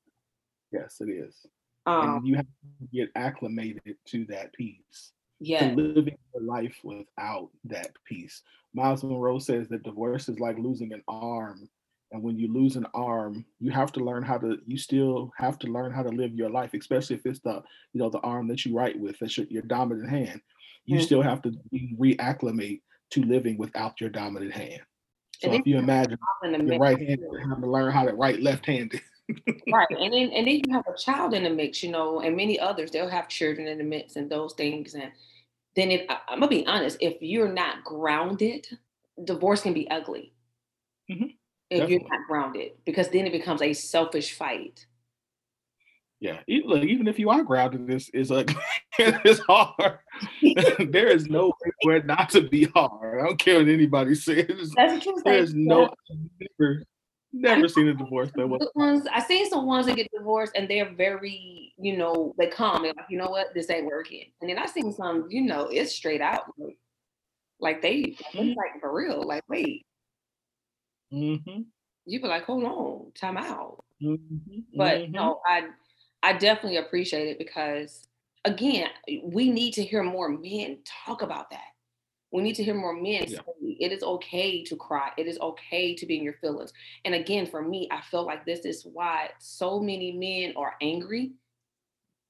[0.72, 1.46] Yes, it is.
[1.84, 5.12] Um, and you have to get acclimated to that piece.
[5.40, 5.72] Yeah.
[5.74, 8.42] living your life without that piece.
[8.74, 11.68] Myles Munroe says that divorce is like losing an arm
[12.12, 15.58] and when you lose an arm you have to learn how to you still have
[15.58, 18.46] to learn how to live your life especially if it's the you know the arm
[18.48, 20.40] that you write with that's your, your dominant hand
[20.84, 21.04] you mm-hmm.
[21.04, 21.52] still have to
[21.98, 24.80] reacclimate to living without your dominant hand
[25.38, 26.18] so if you imagine
[26.66, 29.00] your right hand having to learn how to write left-handed
[29.72, 32.36] right and then and then you have a child in the mix you know and
[32.36, 35.10] many others they'll have children in the mix and those things and
[35.74, 38.66] then if i'm gonna be honest if you're not grounded
[39.24, 40.32] divorce can be ugly
[41.10, 41.26] mm-hmm
[41.70, 41.94] if Definitely.
[41.94, 44.86] you're not grounded, because then it becomes a selfish fight.
[46.20, 48.46] Yeah, look, even if you are grounded, this is a
[48.98, 49.98] it's hard.
[50.90, 53.20] there is no way for it not to be hard.
[53.20, 54.72] I don't care what anybody says.
[54.76, 55.16] That's true.
[55.24, 55.92] There's no
[56.58, 56.84] never
[57.40, 60.68] never seen a divorce that was ones I seen some ones that get divorced and
[60.68, 64.24] they're very, you know, they come and like, you know what, this ain't working.
[64.40, 66.78] And then I seen some, you know, it's straight out like,
[67.60, 69.86] like they like for real, like wait,
[71.12, 71.62] Mm-hmm.
[72.04, 73.84] You be like, hold on, time out.
[74.02, 74.58] Mm-hmm.
[74.76, 75.12] But mm-hmm.
[75.12, 75.68] no, I
[76.22, 78.06] I definitely appreciate it because
[78.44, 78.88] again,
[79.24, 81.72] we need to hear more men talk about that.
[82.36, 83.38] We need to hear more men yeah.
[83.38, 85.10] say it is okay to cry.
[85.16, 86.72] It is okay to be in your feelings.
[87.04, 91.32] And again, for me, I feel like this is why so many men are angry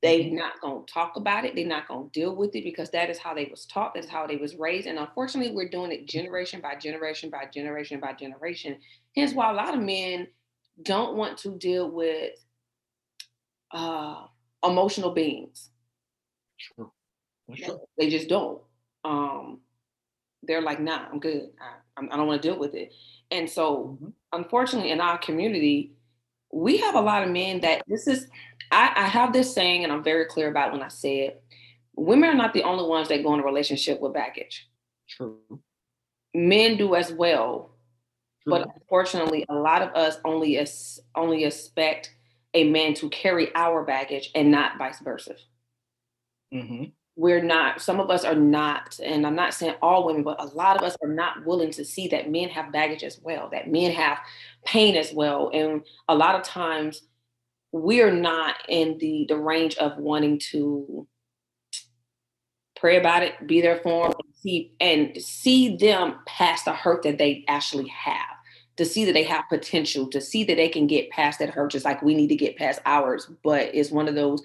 [0.02, 0.36] they mm-hmm.
[0.36, 1.54] not gonna talk about it.
[1.54, 3.94] They're not gonna deal with it because that is how they was taught.
[3.94, 4.86] That's how they was raised.
[4.86, 8.78] And unfortunately, we're doing it generation by generation by generation by generation.
[9.16, 10.28] Hence why a lot of men
[10.82, 12.34] don't want to deal with
[13.72, 14.26] uh,
[14.62, 15.70] emotional beings.
[16.58, 16.92] Sure.
[17.54, 17.80] sure.
[17.98, 18.62] They just don't.
[19.02, 19.60] Um,
[20.46, 21.50] they're like, nah, I'm good.
[21.60, 22.92] I, I don't want to deal with it.
[23.30, 24.08] And so, mm-hmm.
[24.32, 25.92] unfortunately, in our community,
[26.52, 28.28] we have a lot of men that this is
[28.70, 31.42] I, I have this saying, and I'm very clear about when I say it.
[31.94, 34.68] Women are not the only ones that go in a relationship with baggage.
[35.08, 35.38] True.
[36.34, 37.76] Men do as well,
[38.42, 38.50] True.
[38.50, 42.14] but unfortunately, a lot of us only as, only expect
[42.54, 45.36] a man to carry our baggage and not vice versa.
[46.52, 46.84] Mm-hmm.
[47.16, 50.46] We're not some of us are not and i'm not saying all women but a
[50.48, 53.70] lot of us are not willing to see that men have baggage as well that
[53.70, 54.18] men have
[54.66, 55.50] pain as well.
[55.54, 57.02] And a lot of times
[57.72, 61.06] we're not in the the range of wanting to
[62.78, 67.02] pray about it be there for them and see and see them past the hurt
[67.02, 68.36] that they actually have
[68.76, 71.70] to see that they have potential to see that they can get past that hurt
[71.70, 73.30] just like we need to get past ours.
[73.42, 74.42] But it's one of those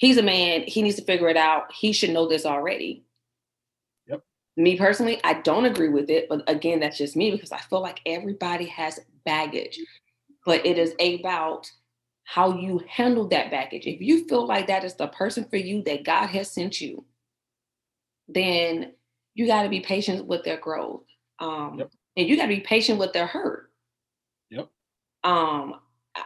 [0.00, 0.64] he's a man.
[0.66, 1.72] He needs to figure it out.
[1.72, 3.04] He should know this already.
[4.08, 4.22] Yep.
[4.56, 6.26] Me personally, I don't agree with it.
[6.28, 9.78] But again, that's just me because I feel like everybody has baggage.
[10.46, 11.70] But it is about
[12.24, 13.86] how you handle that baggage.
[13.86, 17.04] If you feel like that is the person for you that God has sent you,
[18.26, 18.92] then
[19.34, 21.04] you got to be patient with their growth.
[21.40, 21.90] Um, yep.
[22.16, 23.70] And you got to be patient with their hurt.
[24.48, 24.68] Yep.
[25.24, 25.74] Um,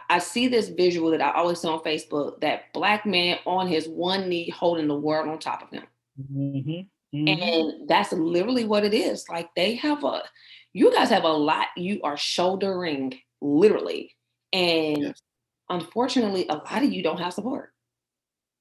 [0.09, 3.87] I see this visual that I always see on Facebook that black man on his
[3.87, 5.83] one knee holding the world on top of him.
[6.19, 7.17] Mm-hmm.
[7.17, 7.27] Mm-hmm.
[7.27, 9.29] And that's literally what it is.
[9.29, 10.23] Like they have a,
[10.73, 14.15] you guys have a lot you are shouldering literally.
[14.51, 15.21] And yes.
[15.69, 17.71] unfortunately, a lot of you don't have support.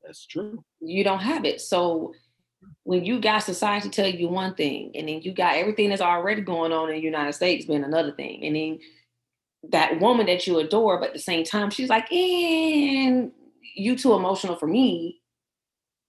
[0.04, 0.62] That's true.
[0.80, 1.60] You don't have it.
[1.60, 2.12] So
[2.84, 6.42] when you got society tell you one thing, and then you got everything that's already
[6.42, 8.78] going on in the United States being another thing, and then
[9.70, 13.32] that woman that you adore, but at the same time, she's like, and
[13.74, 15.20] you too emotional for me.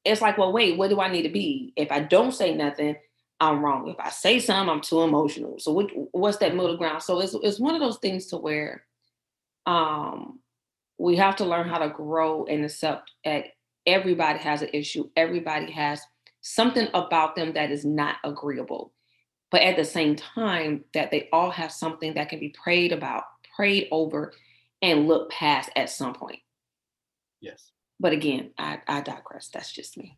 [0.04, 1.74] It's like, well, wait, what do I need to be?
[1.76, 2.96] If I don't say nothing,
[3.40, 3.88] I'm wrong.
[3.90, 5.60] If I say something, I'm too emotional.
[5.60, 7.04] So what, what's that middle ground?
[7.04, 8.86] So it's it's one of those things to where
[9.66, 10.40] um
[10.98, 13.46] we have to learn how to grow and accept that
[13.86, 15.10] everybody has an issue.
[15.16, 16.02] Everybody has
[16.42, 18.94] something about them that is not agreeable.
[19.52, 23.24] But at the same time, that they all have something that can be prayed about
[23.56, 24.34] prayed over
[24.82, 26.40] and look past at some point.
[27.42, 27.72] Yes.
[28.00, 29.50] But again, I, I digress.
[29.54, 30.18] That's just me.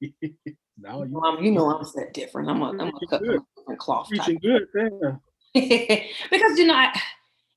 [0.78, 2.48] now you, you know I'm set different.
[2.48, 4.08] I'm a, I'm a cut different cloth.
[4.08, 4.68] Preaching good,
[5.54, 6.98] because you know, I,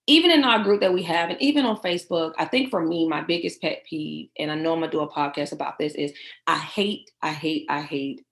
[0.08, 3.08] even in our group that we have, and even on Facebook, I think for me,
[3.08, 6.12] my biggest pet peeve, and I know I'm gonna do a podcast about this, is
[6.48, 8.26] I hate, I hate, I hate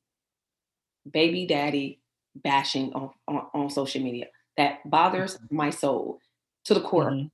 [1.09, 1.99] baby daddy
[2.35, 4.27] bashing on, on, on social media.
[4.57, 5.55] That bothers mm-hmm.
[5.55, 6.19] my soul
[6.65, 7.11] to the core.
[7.11, 7.27] Mm-hmm.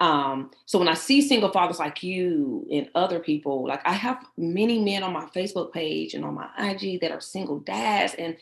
[0.00, 4.24] Um, so when I see single fathers like you and other people, like I have
[4.36, 8.14] many men on my Facebook page and on my IG that are single dads.
[8.14, 8.36] And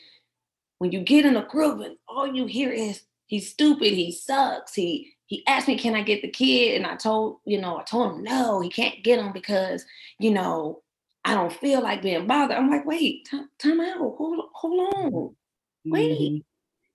[0.79, 4.75] when you get in a group and all you hear is he's stupid, he sucks,
[4.75, 6.77] he he asked me, can I get the kid?
[6.77, 9.85] And I told, you know, I told him no, he can't get him because,
[10.21, 10.83] you know,
[11.25, 12.57] I don't feel like being bothered.
[12.57, 15.37] I'm like, wait, t- time out, hold, hold on,
[15.85, 16.21] wait.
[16.21, 16.39] Mm-hmm.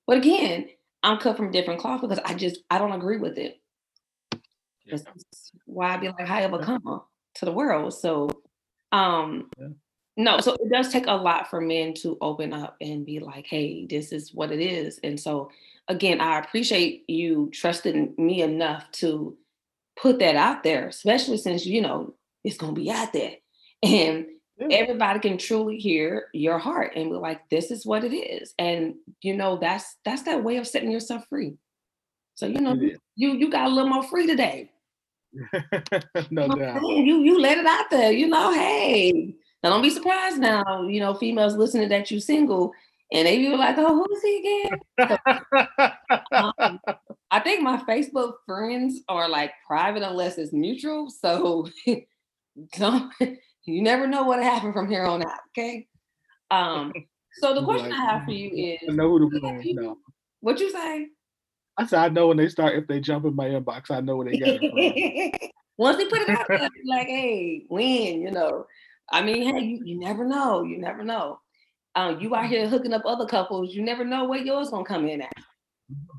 [0.08, 0.70] But again,
[1.04, 3.60] I'm cut from different cloth because I just I don't agree with it.
[4.86, 4.98] Yeah.
[4.98, 7.02] That's why I be like high of a come
[7.36, 7.94] to the world.
[7.94, 8.30] So
[8.92, 9.68] um yeah.
[10.18, 13.48] no, so it does take a lot for men to open up and be like,
[13.48, 15.00] hey, this is what it is.
[15.04, 15.50] And so
[15.88, 19.38] again, I appreciate you trusting me enough to
[20.00, 23.36] put that out there, especially since you know it's gonna be out there.
[23.84, 24.28] And
[24.70, 28.54] everybody can truly hear your heart and be like this is what it is.
[28.60, 31.54] And you know that's that's that way of setting yourself free.
[32.36, 34.72] So you know you, you, you got a little more free today.
[36.30, 36.82] No doubt.
[36.82, 39.34] you you let it out there you know hey.
[39.64, 42.74] Now don't be surprised now you know females listening that you single
[43.12, 45.18] and they be like oh who's he again?
[46.32, 46.80] Um,
[47.32, 51.68] i think my facebook friends are like private unless it's mutual so
[52.78, 53.12] don't
[53.66, 55.40] you never know what happened from here on out.
[55.58, 55.88] Okay.
[56.50, 56.94] Um.
[57.36, 59.64] So the question I have for you is: I know who to blame.
[59.76, 59.98] No.
[60.42, 61.08] What you say?
[61.78, 62.76] I said I know when they start.
[62.76, 65.50] If they jump in my inbox, I know where they got it from.
[65.78, 68.66] Once they put it out there, like, hey, when, You know.
[69.10, 70.64] I mean, hey, you, you never know.
[70.64, 71.40] You never know.
[71.96, 73.74] Um, you out here hooking up other couples.
[73.74, 75.34] You never know where yours gonna come in at.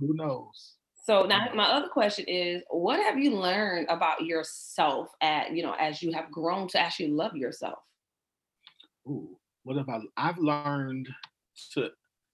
[0.00, 0.76] Who knows?
[1.03, 5.75] So now my other question is, what have you learned about yourself at, you know,
[5.79, 7.81] as you have grown to actually love yourself?
[9.09, 11.09] Ooh, what have I I've learned
[11.75, 11.91] to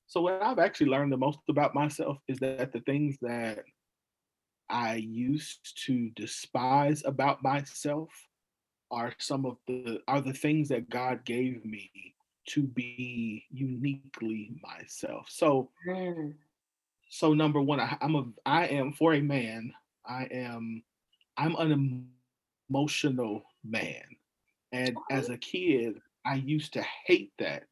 [0.07, 3.61] so what I've actually learned the most about myself is that the things that
[4.69, 8.11] I used to despise about myself
[8.91, 11.91] are some of the are the things that God gave me
[12.51, 15.27] to be uniquely myself.
[15.31, 16.35] So mm
[17.09, 19.73] so number one, I, I'm a I am for a man.
[20.07, 20.83] I am
[21.37, 22.09] I'm an
[22.71, 24.05] emotional man,
[24.73, 27.65] and as a kid, I used to hate that.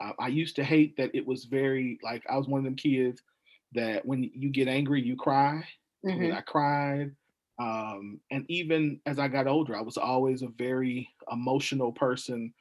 [0.00, 2.76] Uh, I used to hate that it was very like I was one of them
[2.76, 3.22] kids
[3.74, 5.64] that when you get angry, you cry.
[6.04, 6.24] Mm-hmm.
[6.24, 7.12] And I cried.
[7.58, 12.52] Um, and even as I got older, I was always a very emotional person.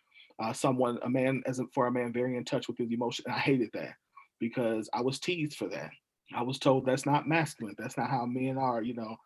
[0.42, 3.26] uh, someone, a man, as a, for a man, very in touch with his emotion.
[3.28, 3.94] And I hated that
[4.40, 5.92] because I was teased for that.
[6.36, 7.76] I was told that's not masculine.
[7.78, 9.18] That's not how men are, you know.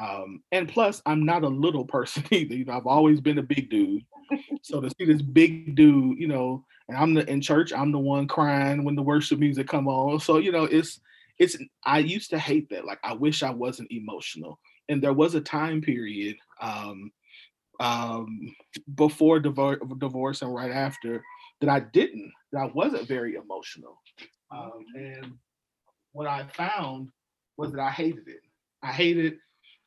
[0.00, 2.54] Um, and plus, I'm not a little person either.
[2.54, 4.04] You know, I've always been a big dude.
[4.62, 7.98] so to see this big dude, you know, and I'm the in church, I'm the
[7.98, 10.20] one crying when the worship music come on.
[10.20, 11.00] So you know, it's
[11.38, 11.56] it's.
[11.84, 12.84] I used to hate that.
[12.84, 14.58] Like, I wish I wasn't emotional.
[14.88, 17.12] And there was a time period um,
[17.78, 18.54] um,
[18.96, 21.22] before divorce, divorce and right after
[21.60, 22.32] that I didn't.
[22.52, 24.00] That I wasn't very emotional.
[24.50, 25.34] Um, and
[26.12, 27.10] what I found
[27.56, 28.40] was that I hated it.
[28.82, 29.34] I hated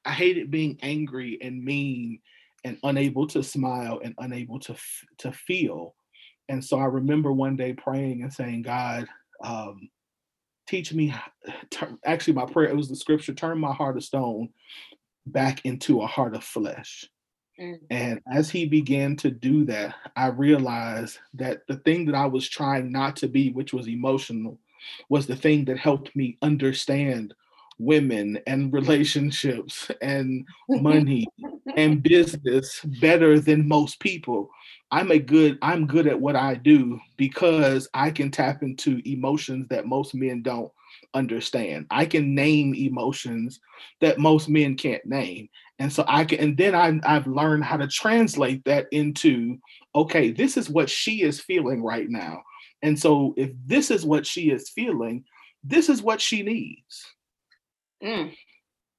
[0.05, 2.19] I hated being angry and mean
[2.63, 4.76] and unable to smile and unable to
[5.19, 5.95] to feel.
[6.49, 9.07] And so I remember one day praying and saying, God,
[9.43, 9.89] um,
[10.67, 11.13] teach me.
[12.05, 14.49] Actually, my prayer it was the scripture: turn my heart of stone
[15.26, 17.05] back into a heart of flesh.
[17.59, 17.80] Mm.
[17.89, 22.47] And as he began to do that, I realized that the thing that I was
[22.49, 24.59] trying not to be, which was emotional,
[25.09, 27.34] was the thing that helped me understand
[27.79, 31.27] women and relationships and money
[31.75, 34.49] and business better than most people.
[34.91, 39.67] I'm a good I'm good at what I do because I can tap into emotions
[39.69, 40.71] that most men don't
[41.15, 41.88] understand.
[41.89, 43.59] I can name emotions
[44.01, 45.49] that most men can't name.
[45.79, 49.57] And so I can and then I I've learned how to translate that into
[49.95, 52.43] okay, this is what she is feeling right now.
[52.84, 55.23] And so if this is what she is feeling,
[55.63, 57.05] this is what she needs.
[58.03, 58.34] Mm.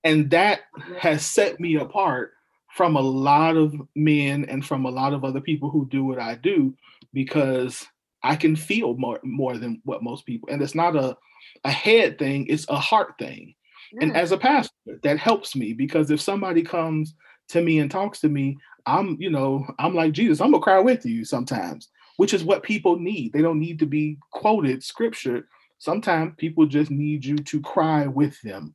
[0.02, 0.60] And that
[0.98, 2.32] has set me apart
[2.74, 6.18] from a lot of men and from a lot of other people who do what
[6.18, 6.74] I do
[7.12, 7.86] because
[8.22, 10.48] I can feel more more than what most people.
[10.50, 11.16] And it's not a
[11.62, 13.54] a head thing, it's a heart thing.
[13.92, 14.04] Yeah.
[14.04, 17.14] And as a pastor, that helps me because if somebody comes
[17.48, 18.56] to me and talks to me,
[18.86, 22.62] I'm, you know, I'm like Jesus, I'm gonna cry with you sometimes, which is what
[22.62, 23.32] people need.
[23.32, 25.48] They don't need to be quoted scripture.
[25.78, 28.74] Sometimes people just need you to cry with them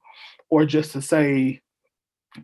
[0.49, 1.61] or just to say,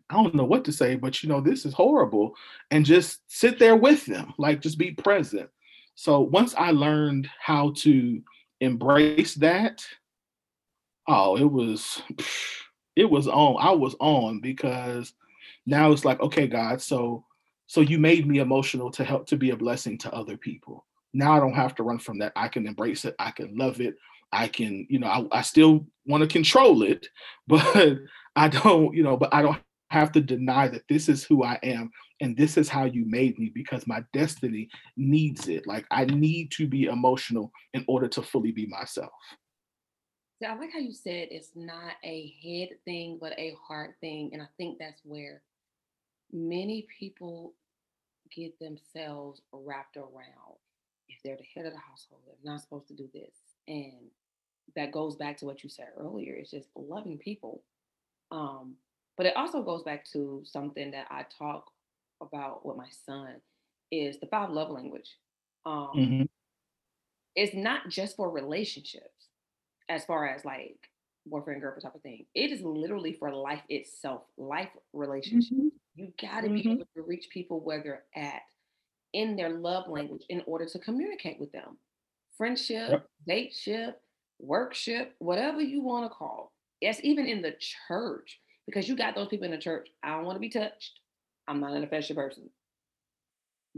[0.10, 2.36] I don't know what to say, but you know, this is horrible.
[2.72, 5.50] And just sit there with them, like just be present.
[5.96, 8.22] So once I learned how to
[8.60, 9.86] embrace that,
[11.08, 12.02] oh, it was
[12.96, 13.58] it was on.
[13.60, 15.14] I was on because
[15.66, 17.26] now it's like, okay, God, so
[17.68, 20.86] so you made me emotional to help to be a blessing to other people.
[21.13, 22.34] Now I don't have to run from that.
[22.36, 23.16] I can embrace it.
[23.20, 23.95] I can love it.
[24.32, 27.07] I can, you know, I, I still want to control it,
[27.47, 27.97] but
[28.36, 29.59] I don't, you know, but I don't
[29.91, 33.38] have to deny that this is who I am and this is how you made
[33.39, 35.66] me because my destiny needs it.
[35.68, 39.11] Like I need to be emotional in order to fully be myself.
[40.41, 44.32] Yeah, I like how you said it's not a head thing, but a heart thing.
[44.34, 45.41] And I think that's where
[46.36, 47.54] many people
[48.32, 50.60] get themselves wrapped around.
[51.08, 53.36] If they're the head of the household, they're not supposed to do this.
[53.68, 54.10] And
[54.76, 56.34] that goes back to what you said earlier.
[56.34, 57.64] It's just loving people.
[58.32, 58.76] Um,
[59.18, 61.72] but it also goes back to something that I talk
[62.22, 63.36] about with my son
[63.92, 65.18] is the five love language.
[65.66, 66.24] Um, mm-hmm.
[67.36, 69.30] It's not just for relationships,
[69.90, 70.90] as far as like
[71.26, 72.26] boyfriend girlfriend type of thing.
[72.36, 75.52] It is literally for life itself, life relationships.
[75.54, 75.68] Mm-hmm.
[75.96, 76.56] You got to mm-hmm.
[76.56, 78.42] be able to reach people where they're at
[79.14, 81.78] in their love language in order to communicate with them.
[82.38, 83.08] Friendship, yep.
[83.30, 83.94] dateship,
[84.40, 86.52] workship, whatever you want to call.
[86.82, 87.56] Yes, even in the
[87.88, 89.88] church, because you got those people in the church.
[90.04, 91.00] I don't want to be touched.
[91.48, 92.50] I'm not an affectionate person.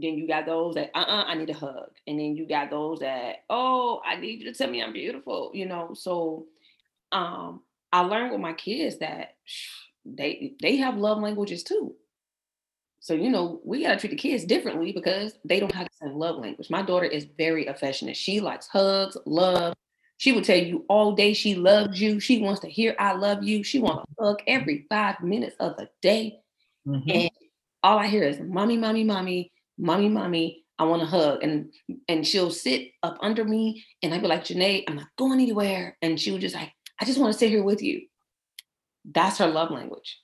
[0.00, 1.90] Then you got those that uh-uh, I need a hug.
[2.06, 5.50] And then you got those that, oh, I need you to tell me I'm beautiful,
[5.54, 5.90] you know.
[5.94, 6.46] So
[7.12, 9.36] um I learned with my kids that
[10.04, 11.94] they they have love languages too.
[13.00, 16.06] So, you know, we got to treat the kids differently because they don't have the
[16.06, 16.68] same love language.
[16.68, 18.16] My daughter is very affectionate.
[18.16, 19.74] She likes hugs, love.
[20.18, 22.18] She will tell you all day she loves you.
[22.18, 23.62] She wants to hear I love you.
[23.62, 26.40] She wants to hug every five minutes of the day.
[26.86, 27.10] Mm-hmm.
[27.10, 27.30] And
[27.82, 30.64] all I hear is mommy, mommy, mommy, mommy, mommy.
[30.80, 31.42] I want a hug.
[31.42, 31.72] And
[32.08, 35.96] and she'll sit up under me and I'd be like, Janae, I'm not going anywhere.
[36.02, 38.02] And she would just like, I just want to sit here with you.
[39.04, 40.18] That's her love language.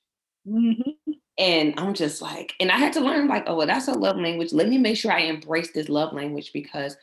[0.46, 1.12] Mm-hmm.
[1.38, 4.16] And I'm just like, and I had to learn, like, oh, well, that's her love
[4.16, 4.52] language.
[4.52, 6.96] Let me make sure I embrace this love language because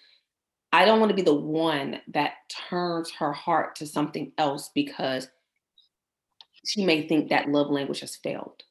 [0.72, 2.34] I don't want to be the one that
[2.70, 5.28] turns her heart to something else because
[6.66, 8.64] she may think that love language has failed.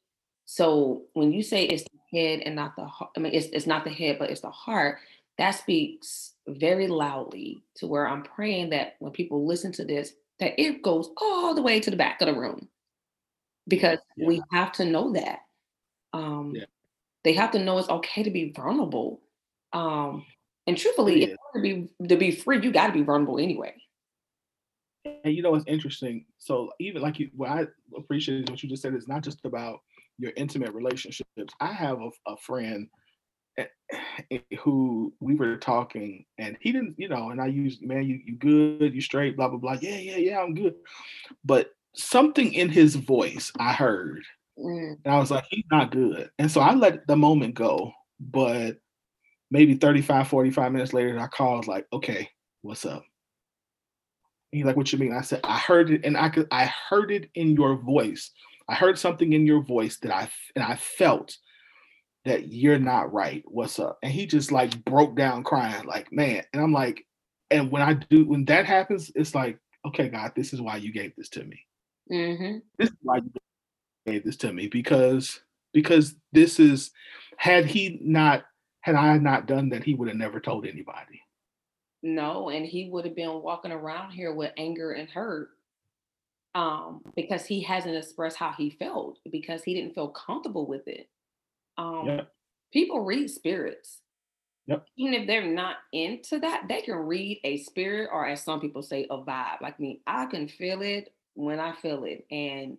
[0.47, 3.67] So when you say it's the head and not the heart, I mean, it's, it's
[3.67, 4.99] not the head, but it's the heart,
[5.37, 10.61] that speaks very loudly to where I'm praying that when people listen to this, that
[10.61, 12.69] it goes all the way to the back of the room
[13.69, 14.27] because yeah.
[14.27, 15.41] we have to know that.
[16.13, 16.65] Um, yeah.
[17.23, 19.21] They have to know it's okay to be vulnerable.
[19.73, 20.25] Um,
[20.67, 21.37] And truthfully, yeah.
[21.55, 23.75] to be to be free, you got to be vulnerable anyway.
[25.25, 26.27] And you know what's interesting?
[26.39, 27.67] So even like you, what I
[27.97, 29.81] appreciate is what you just said is not just about
[30.19, 31.55] your intimate relationships.
[31.61, 32.89] I have a, a friend
[34.61, 38.37] who we were talking, and he didn't, you know, and I used, man, you you
[38.37, 39.77] good, you straight, blah blah blah.
[39.81, 40.75] Yeah, yeah, yeah, I'm good.
[41.45, 44.23] But something in his voice I heard,
[44.59, 44.97] mm.
[45.05, 46.31] and I was like, he's not good.
[46.39, 47.93] And so I let the moment go.
[48.19, 48.77] But
[49.51, 52.29] maybe 35, 45 minutes later, I called like, okay,
[52.63, 53.03] what's up?
[54.53, 55.15] he's like, what you mean?
[55.15, 58.31] I said, I heard it, and I could I heard it in your voice.
[58.69, 61.37] I heard something in your voice that I and I felt
[62.25, 63.43] that you're not right.
[63.47, 63.99] What's up?
[64.03, 66.43] And he just like broke down crying, like, man.
[66.53, 67.07] And I'm like,
[67.51, 70.93] and when I do when that happens, it's like, okay, God, this is why you
[70.93, 71.67] gave this to me.
[72.11, 72.59] Mm-hmm.
[72.79, 73.33] This is why you
[74.07, 75.41] gave this to me because
[75.73, 76.91] because this is
[77.37, 78.45] had he not
[78.83, 81.21] had I not done that, he would have never told anybody.
[82.03, 85.51] No, and he would have been walking around here with anger and hurt
[86.55, 91.09] um, because he hasn't expressed how he felt because he didn't feel comfortable with it.
[91.81, 92.33] Um, yep.
[92.73, 94.01] People read spirits.
[94.67, 94.87] Yep.
[94.97, 98.83] Even if they're not into that, they can read a spirit or, as some people
[98.83, 99.61] say, a vibe.
[99.61, 102.27] Like me, I can feel it when I feel it.
[102.31, 102.77] And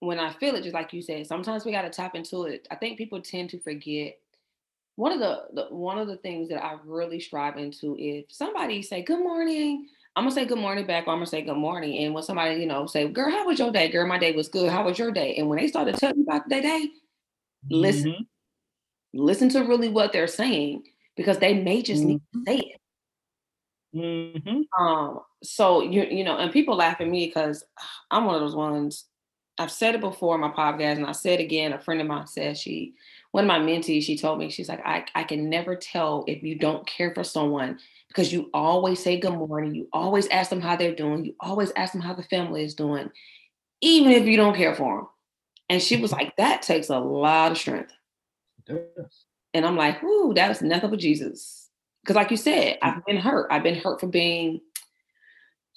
[0.00, 2.66] when I feel it, just like you said, sometimes we got to tap into it.
[2.70, 4.18] I think people tend to forget
[4.96, 8.82] one of the, the, one of the things that I really strive into is somebody
[8.82, 12.04] say good morning, I'm gonna say good morning back, or I'm gonna say good morning.
[12.04, 13.88] And when somebody, you know, say, girl, how was your day?
[13.88, 14.68] Girl, my day was good.
[14.68, 15.36] How was your day?
[15.36, 16.88] And when they start to tell you about their day,
[17.70, 18.10] listen.
[18.12, 18.22] Mm-hmm.
[19.14, 20.82] Listen to really what they're saying
[21.16, 22.08] because they may just mm-hmm.
[22.08, 22.50] need to mm-hmm.
[22.50, 22.80] say it.
[23.96, 24.84] Mm-hmm.
[24.84, 27.64] Um, so you you know, and people laugh at me because
[28.10, 29.06] I'm one of those ones.
[29.60, 31.72] I've said it before in my podcast, and I said again.
[31.72, 32.94] A friend of mine said she
[33.32, 36.42] one of my mentees, she told me, she's like, I, I can never tell if
[36.42, 37.78] you don't care for someone
[38.08, 39.74] because you always say good morning.
[39.74, 41.24] You always ask them how they're doing.
[41.24, 43.10] You always ask them how the family is doing,
[43.82, 45.06] even if you don't care for them.
[45.68, 47.92] And she was like, that takes a lot of strength.
[49.54, 51.68] And I'm like, ooh, that was nothing but Jesus.
[52.02, 53.48] Because, like you said, I've been hurt.
[53.50, 54.60] I've been hurt for being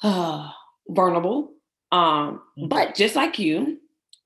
[0.04, 0.50] uh,
[0.88, 1.54] vulnerable.
[1.92, 2.68] Um, mm-hmm.
[2.68, 3.80] but just like you,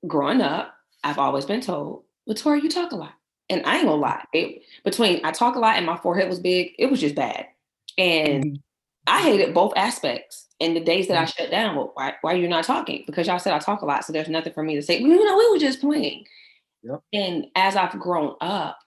[0.06, 3.14] growing up, I've always been told but Tori, you talk a lot.
[3.48, 6.40] And I ain't gonna lie, it, between I talk a lot and my forehead was
[6.40, 7.46] big, it was just bad.
[7.96, 8.56] And mm-hmm.
[9.06, 10.45] I hated both aspects.
[10.60, 11.42] And the days that I mm-hmm.
[11.42, 13.04] shut down, well, why, why are you not talking?
[13.06, 15.02] Because y'all said I talk a lot, so there's nothing for me to say.
[15.02, 16.24] Well, you know, we were just playing.
[16.82, 17.02] Yep.
[17.12, 18.78] And as I've grown up,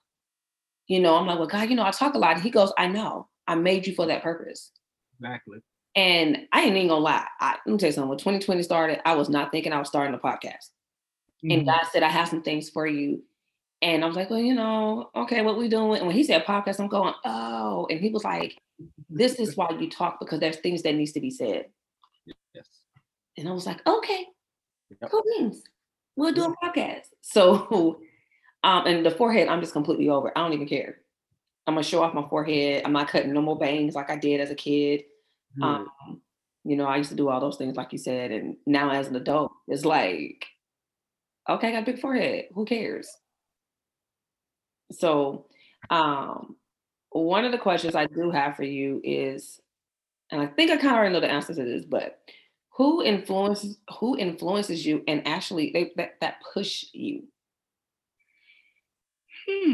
[0.88, 2.36] you know, I'm like, well, God, you know, I talk a lot.
[2.36, 3.28] And he goes, I know.
[3.47, 4.72] I made you for that purpose.
[5.20, 5.59] Exactly.
[5.95, 7.26] And I ain't even gonna lie.
[7.39, 8.09] I, let me tell you something.
[8.09, 10.70] When 2020 started, I was not thinking I was starting a podcast.
[11.43, 11.51] Mm-hmm.
[11.51, 13.24] And God said, I have some things for you
[13.82, 15.99] and I was like, well, you know, okay, what we doing?
[15.99, 17.88] And when he said podcast, I'm going, oh.
[17.89, 18.57] And he was like,
[19.09, 21.65] this is why you talk because there's things that needs to be said.
[22.53, 22.67] Yes.
[23.38, 24.27] And I was like, okay,
[25.01, 25.09] yep.
[25.09, 25.63] cool beans.
[26.15, 27.07] We'll do a podcast.
[27.21, 27.99] So,
[28.63, 30.36] um, and the forehead, I'm just completely over.
[30.36, 30.97] I don't even care.
[31.67, 32.82] I'm gonna show off my forehead.
[32.84, 35.03] I'm not cutting no more bangs like I did as a kid.
[35.59, 35.63] Mm.
[35.63, 36.21] Um,
[36.63, 39.07] you know, I used to do all those things, like you said, and now as
[39.07, 40.45] an adult, it's like,
[41.47, 42.45] okay, I got a big forehead.
[42.53, 43.07] Who cares?
[44.91, 45.45] So,
[45.89, 46.55] um,
[47.11, 49.59] one of the questions I do have for you is,
[50.31, 52.19] and I think I kind of already know the answer to this, but
[52.71, 57.23] who influences who influences you and actually they, that that push you?
[59.47, 59.73] Hmm.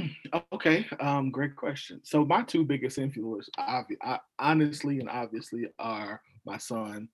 [0.53, 0.87] Okay.
[0.99, 1.29] Um.
[1.29, 2.01] Great question.
[2.03, 7.09] So my two biggest influences, obvi- I, honestly and obviously, are my son.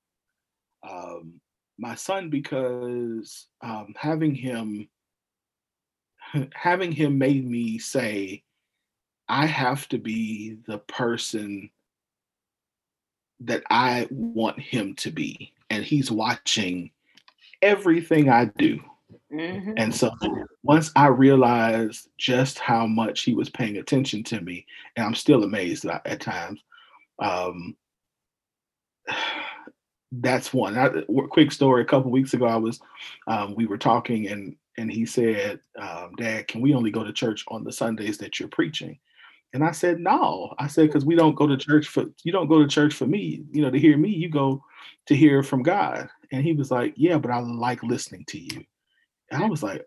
[0.88, 1.42] Um,
[1.78, 4.88] my son because um, having him
[6.54, 8.44] having him made me say,
[9.28, 11.70] I have to be the person
[13.42, 15.54] that I want him to be.
[15.70, 16.92] And he's watching
[17.62, 18.82] everything I do.
[19.34, 19.74] Mm-hmm.
[19.78, 20.12] And so
[20.64, 24.66] once I realized just how much he was paying attention to me,
[24.96, 26.62] and I'm still amazed at, at times,
[27.20, 27.76] um,
[30.12, 30.78] that's one.
[30.78, 30.90] I,
[31.30, 31.84] quick story.
[31.84, 32.82] A couple weeks ago, I was,
[33.28, 37.14] um, we were talking, and and he said, um, Dad, can we only go to
[37.14, 38.98] church on the Sundays that you're preaching?
[39.54, 40.56] And I said, No.
[40.58, 43.06] I said, because we don't go to church for you don't go to church for
[43.06, 44.64] me, you know, to hear me, you go
[45.06, 46.10] to hear from God.
[46.32, 48.64] And he was like, Yeah, but I like listening to you.
[49.30, 49.86] And I was like,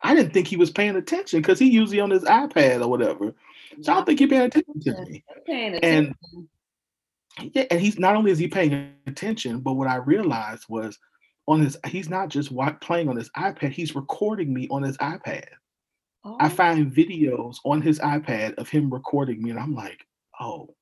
[0.00, 3.34] I didn't think he was paying attention because he usually on his iPad or whatever.
[3.82, 5.24] So I don't think he's paying attention to me.
[5.82, 6.14] And
[7.52, 10.98] yeah, and he's not only is he paying attention, but what I realized was
[11.48, 15.44] on his he's not just playing on his ipad he's recording me on his ipad
[16.24, 16.36] oh.
[16.38, 20.06] i find videos on his iPad of him recording me, and I'm like,
[20.40, 20.74] oh.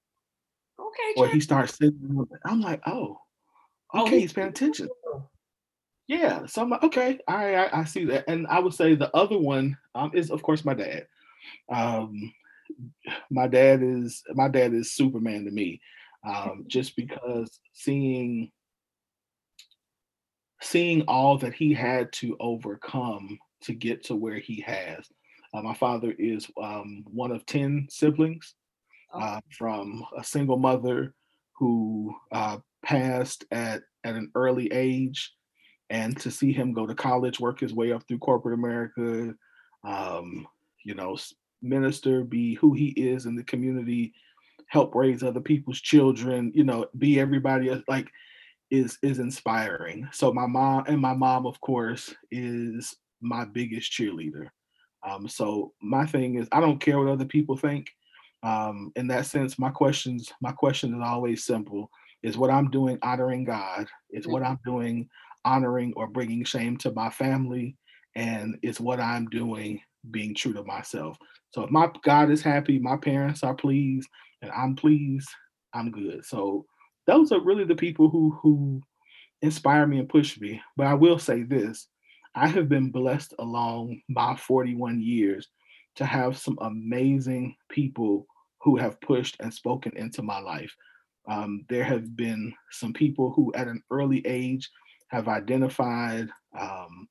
[0.78, 1.14] Okay.
[1.16, 2.26] Or he starts sitting.
[2.44, 3.18] I'm like, oh,
[3.92, 4.88] Oh, okay, he- he's paying attention.
[6.08, 8.24] Yeah, so I'm like, okay, all right, I, I see that.
[8.28, 11.06] And I would say the other one um, is, of course, my dad.
[11.72, 12.32] Um,
[13.30, 15.80] my dad is my dad is Superman to me,
[16.24, 18.52] um, just because seeing
[20.61, 25.07] seeing all that he had to overcome to get to where he has.
[25.54, 28.54] Uh, my father is um, one of ten siblings
[29.12, 31.14] Oh, uh, from a single mother
[31.59, 35.32] who uh, passed at, at an early age.
[35.90, 39.34] And to see him go to college, work his way up through corporate America,
[39.84, 40.46] um,
[40.84, 41.16] you know,
[41.62, 44.12] minister, be who he is in the community,
[44.68, 48.09] help raise other people's children, you know, be everybody else, like
[48.70, 50.08] is is inspiring.
[50.12, 54.48] So my mom and my mom, of course, is my biggest cheerleader.
[55.08, 57.88] Um, so my thing is, I don't care what other people think.
[58.42, 61.90] Um, in that sense, my questions, my question is always simple:
[62.22, 63.86] Is what I'm doing honoring God?
[64.10, 65.08] Is what I'm doing
[65.44, 67.76] honoring or bringing shame to my family?
[68.14, 71.18] And is what I'm doing being true to myself?
[71.50, 74.08] So if my God is happy, my parents are pleased,
[74.42, 75.28] and I'm pleased,
[75.72, 76.24] I'm good.
[76.24, 76.66] So
[77.07, 78.82] those are really the people who who
[79.42, 80.61] inspire me and push me.
[80.76, 81.88] But I will say this
[82.34, 85.48] I have been blessed along my 41 years
[85.96, 88.26] to have some amazing people
[88.61, 90.74] who have pushed and spoken into my life.
[91.28, 94.68] Um, there have been some people who, at an early age,
[95.09, 96.28] have identified
[96.59, 97.09] um,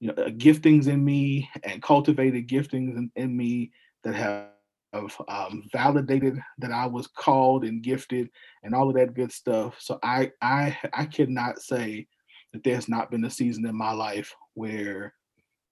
[0.00, 3.72] you know, uh, giftings in me and cultivated giftings in, in me
[4.04, 4.48] that have
[4.92, 8.28] have um, validated that I was called and gifted
[8.62, 9.76] and all of that good stuff.
[9.78, 12.06] So I I I cannot say
[12.52, 15.14] that there's not been a season in my life where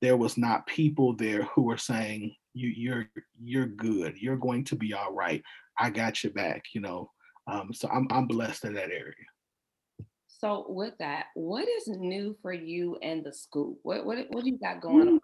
[0.01, 3.11] there was not people there who were saying you you're
[3.43, 4.17] you're good.
[4.17, 5.43] You're going to be all right.
[5.79, 6.65] I got your back.
[6.73, 7.11] You know.
[7.47, 9.15] Um, so I'm I'm blessed in that area.
[10.29, 13.79] So with that, what is new for you and the school?
[13.83, 15.21] What what what do you got going on?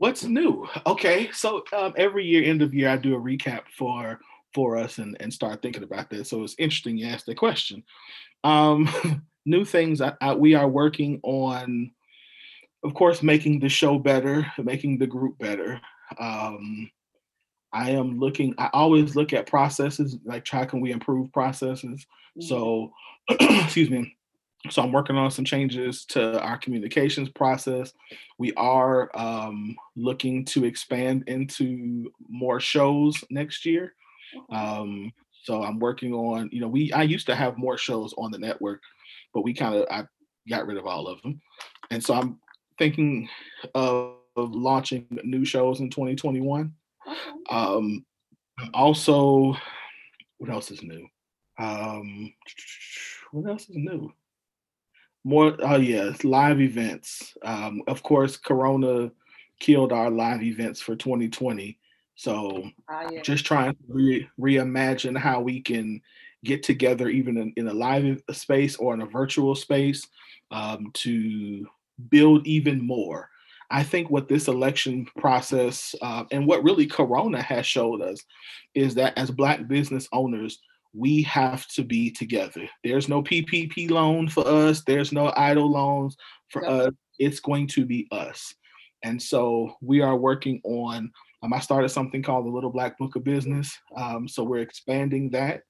[0.00, 0.66] What's new?
[0.86, 4.18] Okay, so um, every year, end of year, I do a recap for
[4.54, 6.26] for us and and start thinking about that.
[6.26, 7.82] So it's interesting you asked the question.
[8.42, 8.88] Um,
[9.44, 11.90] new things I, I, we are working on,
[12.82, 15.78] of course, making the show better, making the group better.
[16.18, 16.90] Um,
[17.74, 18.54] I am looking.
[18.56, 22.06] I always look at processes, like how can we improve processes.
[22.38, 22.42] Mhm.
[22.44, 22.92] So,
[23.28, 24.16] excuse me.
[24.68, 27.94] So I'm working on some changes to our communications process.
[28.36, 33.94] We are um, looking to expand into more shows next year.
[34.50, 38.30] Um, so I'm working on, you know, we I used to have more shows on
[38.30, 38.82] the network,
[39.32, 40.04] but we kind of I
[40.48, 41.40] got rid of all of them,
[41.90, 42.38] and so I'm
[42.78, 43.28] thinking
[43.74, 46.72] of, of launching new shows in 2021.
[47.48, 48.04] Um,
[48.74, 49.56] also,
[50.38, 51.06] what else is new?
[51.58, 52.32] Um,
[53.32, 54.12] what else is new?
[55.24, 57.36] More, oh yeah, it's live events.
[57.44, 59.12] Um, of course, Corona
[59.58, 61.78] killed our live events for 2020.
[62.14, 63.22] So Ah, yeah.
[63.22, 66.00] just trying to re- reimagine how we can
[66.44, 70.06] get together even in, in a live space or in a virtual space
[70.50, 71.66] um, to
[72.08, 73.28] build even more
[73.70, 78.24] i think what this election process uh, and what really corona has showed us
[78.74, 80.60] is that as black business owners
[80.92, 86.16] we have to be together there's no ppp loan for us there's no EIDL loans
[86.48, 86.72] for Yep.
[86.72, 88.54] us it's going to be us
[89.04, 91.10] and so we are working on
[91.42, 93.76] um, I started something called the Little Black Book of Business.
[93.96, 95.62] Um, so we're expanding that,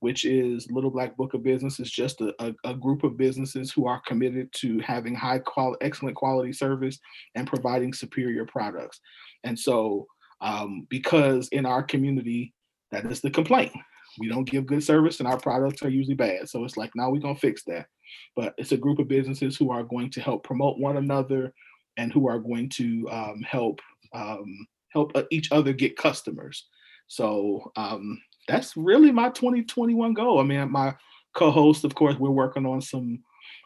[0.00, 3.70] which is Little Black Book of Business is just a, a, a group of businesses
[3.70, 6.98] who are committed to having high quality, excellent quality service
[7.36, 9.00] and providing superior products.
[9.44, 10.06] And so,
[10.40, 12.52] um, because in our community,
[12.90, 13.72] that is the complaint.
[14.18, 16.48] We don't give good service and our products are usually bad.
[16.48, 17.86] So it's like, now we're going to fix that.
[18.36, 21.54] But it's a group of businesses who are going to help promote one another
[21.96, 23.80] and who are going to um, help
[24.14, 26.66] um, help uh, each other get customers.
[27.06, 30.40] So um, that's really my 2021 goal.
[30.40, 30.94] I mean, my
[31.34, 33.20] co-host, of course, we're working on some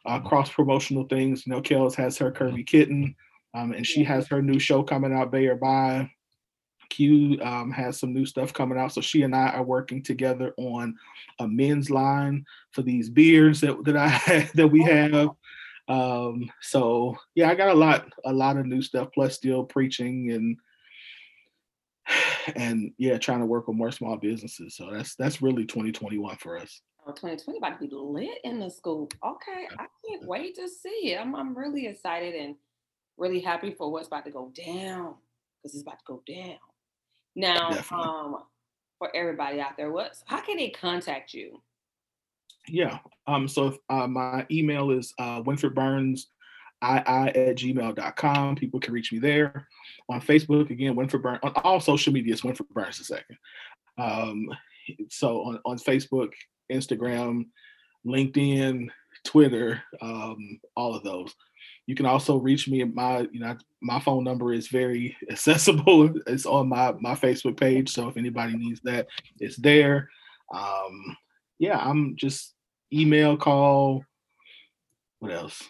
[0.05, 1.47] uh, cross promotional things.
[1.47, 3.15] You know, Kels has her Curvy Kitten,
[3.55, 6.11] um, and she has her new show coming out, Bay or Bye.
[6.89, 10.55] Q um, has some new stuff coming out, so she and I are working together
[10.57, 10.97] on
[11.39, 15.31] a men's line for these beers that that I that we have.
[15.89, 20.33] Um, so yeah, I got a lot a lot of new stuff, plus still preaching
[20.33, 20.57] and
[22.57, 24.77] and yeah, trying to work with more small businesses.
[24.77, 26.81] So that's that's really 2021 for us.
[27.07, 29.09] Oh, 2020 about to be lit in the school.
[29.25, 31.21] Okay, I can't wait to see it.
[31.21, 32.57] I'm, I'm really excited and
[33.17, 35.15] really happy for what's about to go down.
[35.63, 36.59] because it's about to go down.
[37.37, 38.09] Now, Definitely.
[38.09, 38.37] um,
[38.99, 41.63] for everybody out there, what's how can they contact you?
[42.69, 42.99] Yeah.
[43.29, 46.29] Um, so if, uh, my email is uh, Winfred Burns
[46.85, 48.57] ii at gmail.com.
[48.57, 49.69] People can reach me there.
[50.09, 51.41] On Facebook, again, Winfred Burns.
[51.43, 53.37] On all social media, it's Winfred Burns the second.
[53.99, 54.49] Um,
[55.09, 56.33] so on, on Facebook,
[56.71, 57.47] Instagram,
[58.07, 58.89] LinkedIn,
[59.25, 61.35] Twitter, um, all of those.
[61.87, 66.13] You can also reach me at my, you know, my phone number is very accessible.
[66.27, 67.91] It's on my my Facebook page.
[67.93, 69.07] So if anybody needs that,
[69.39, 70.11] it's there.
[70.53, 71.17] Um,
[71.59, 72.55] yeah, I'm just
[72.93, 74.05] email, call,
[75.21, 75.63] what else?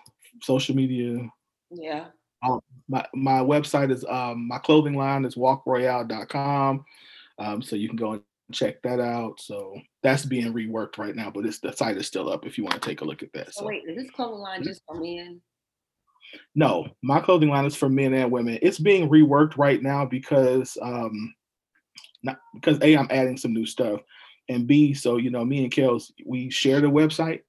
[0.42, 1.28] Social media.
[1.70, 2.06] Yeah.
[2.46, 6.84] Um, my my website is um my clothing line is walkroyale.com.
[7.38, 9.40] Um, so you can go and check that out.
[9.40, 12.64] So that's being reworked right now, but it's the site is still up if you
[12.64, 13.52] want to take a look at that.
[13.52, 15.40] So So wait, is this clothing line just for men?
[16.54, 18.58] No, my clothing line is for men and women.
[18.62, 21.34] It's being reworked right now because um
[22.22, 24.00] not because A, I'm adding some new stuff.
[24.48, 27.40] And B, so you know, me and Kels, we share the website.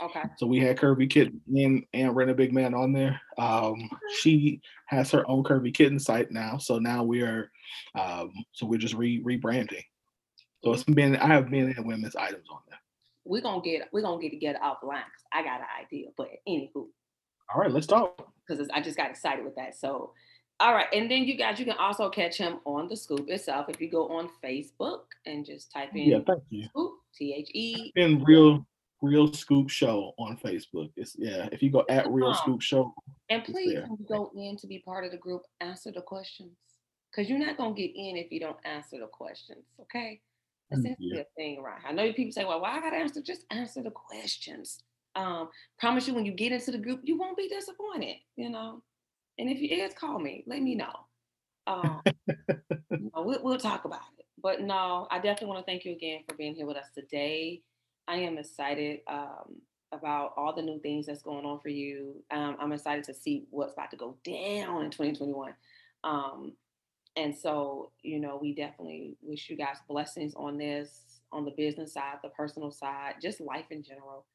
[0.00, 0.22] Okay.
[0.36, 3.20] So we had Curvy Kitten and, and Rent a Big Man on there.
[3.38, 3.88] Um,
[4.20, 6.56] she has her own Curvy Kitten site now.
[6.58, 7.50] So now we are,
[7.94, 9.84] um, so we're just re rebranding.
[10.64, 12.78] So it's been, I have men and women's items on there.
[13.24, 16.08] We're gonna get we're gonna get together offline because I got an idea.
[16.16, 16.86] But anywho,
[17.54, 18.32] All right, let's talk.
[18.46, 19.76] because I just got excited with that.
[19.76, 20.12] So,
[20.60, 23.66] all right, and then you guys, you can also catch him on the Scoop itself
[23.68, 26.66] if you go on Facebook and just type in Yeah, thank you.
[26.68, 27.92] Scoop T H E.
[27.96, 28.66] In real,
[29.02, 30.90] real scoop show on Facebook.
[30.96, 31.48] It's yeah.
[31.52, 32.94] If you go at real Um, scoop show,
[33.28, 33.82] And please, there.
[33.88, 36.56] when you go in to be part of the group, answer the questions
[37.10, 39.64] because you're not gonna get in if you don't answer the questions.
[39.80, 40.20] Okay,
[40.70, 41.20] That's seems to be yeah.
[41.22, 41.80] a thing right?
[41.84, 44.82] I know people say, "Well, why I gotta answer?" Just answer the questions.
[45.14, 48.16] Um, promise you, when you get into the group, you won't be disappointed.
[48.36, 48.82] You know,
[49.38, 50.44] and if you is, call me.
[50.46, 50.92] Let me know.
[51.66, 54.26] Um, you know, we'll, we'll talk about it.
[54.42, 57.62] But no, I definitely want to thank you again for being here with us today.
[58.08, 59.60] I am excited um,
[59.92, 62.22] about all the new things that's going on for you.
[62.30, 65.54] Um, I'm excited to see what's about to go down in 2021.
[66.02, 66.52] Um,
[67.16, 71.94] and so, you know, we definitely wish you guys blessings on this, on the business
[71.94, 74.26] side, the personal side, just life in general.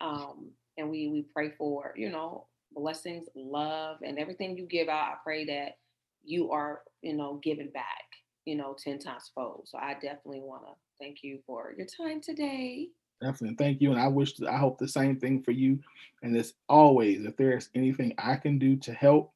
[0.00, 5.12] Um, and we we pray for, you know, blessings, love, and everything you give out.
[5.12, 5.78] I pray that
[6.24, 8.04] you are, you know, giving back,
[8.44, 9.66] you know, 10 times fold.
[9.66, 12.88] So I definitely want to thank you for your time today.
[13.20, 13.92] definitely thank you.
[13.92, 15.78] And I wish, I hope the same thing for you.
[16.22, 19.32] And as always, if there's anything I can do to help,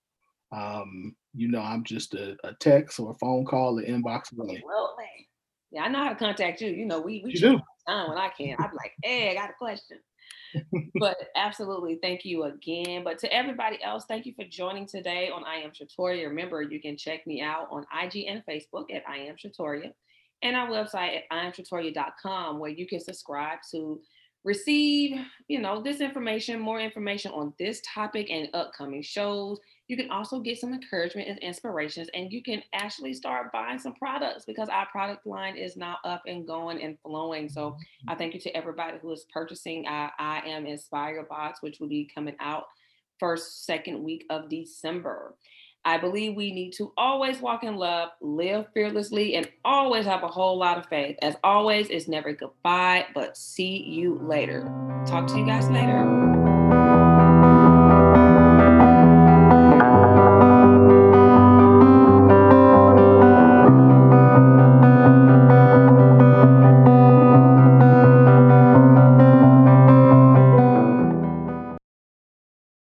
[0.50, 4.62] um, you know, I'm just a, a text or a phone call or inbox away.
[4.64, 4.88] Well.
[5.70, 6.70] Yeah, I know how to contact you.
[6.70, 7.60] You know, we we do.
[7.86, 8.56] time when I can.
[8.58, 9.98] I'd be like, hey, I got a question.
[11.00, 13.04] but absolutely, thank you again.
[13.04, 16.26] But to everybody else, thank you for joining today on I Am Shatoria.
[16.26, 19.92] Remember, you can check me out on IG and Facebook at I Am Shatoria
[20.42, 24.00] and our website at iamshatoria.com where you can subscribe to
[24.44, 25.18] receive,
[25.48, 29.58] you know, this information, more information on this topic and upcoming shows.
[29.88, 33.94] You can also get some encouragement and inspirations, and you can actually start buying some
[33.94, 37.48] products because our product line is now up and going and flowing.
[37.48, 37.76] So
[38.06, 38.18] I mm-hmm.
[38.18, 42.10] thank you to everybody who is purchasing our I Am Inspired box, which will be
[42.14, 42.64] coming out
[43.18, 45.34] first, second week of December.
[45.84, 50.28] I believe we need to always walk in love, live fearlessly, and always have a
[50.28, 51.16] whole lot of faith.
[51.22, 54.64] As always, it's never goodbye, but see you later.
[55.06, 56.27] Talk to you guys later.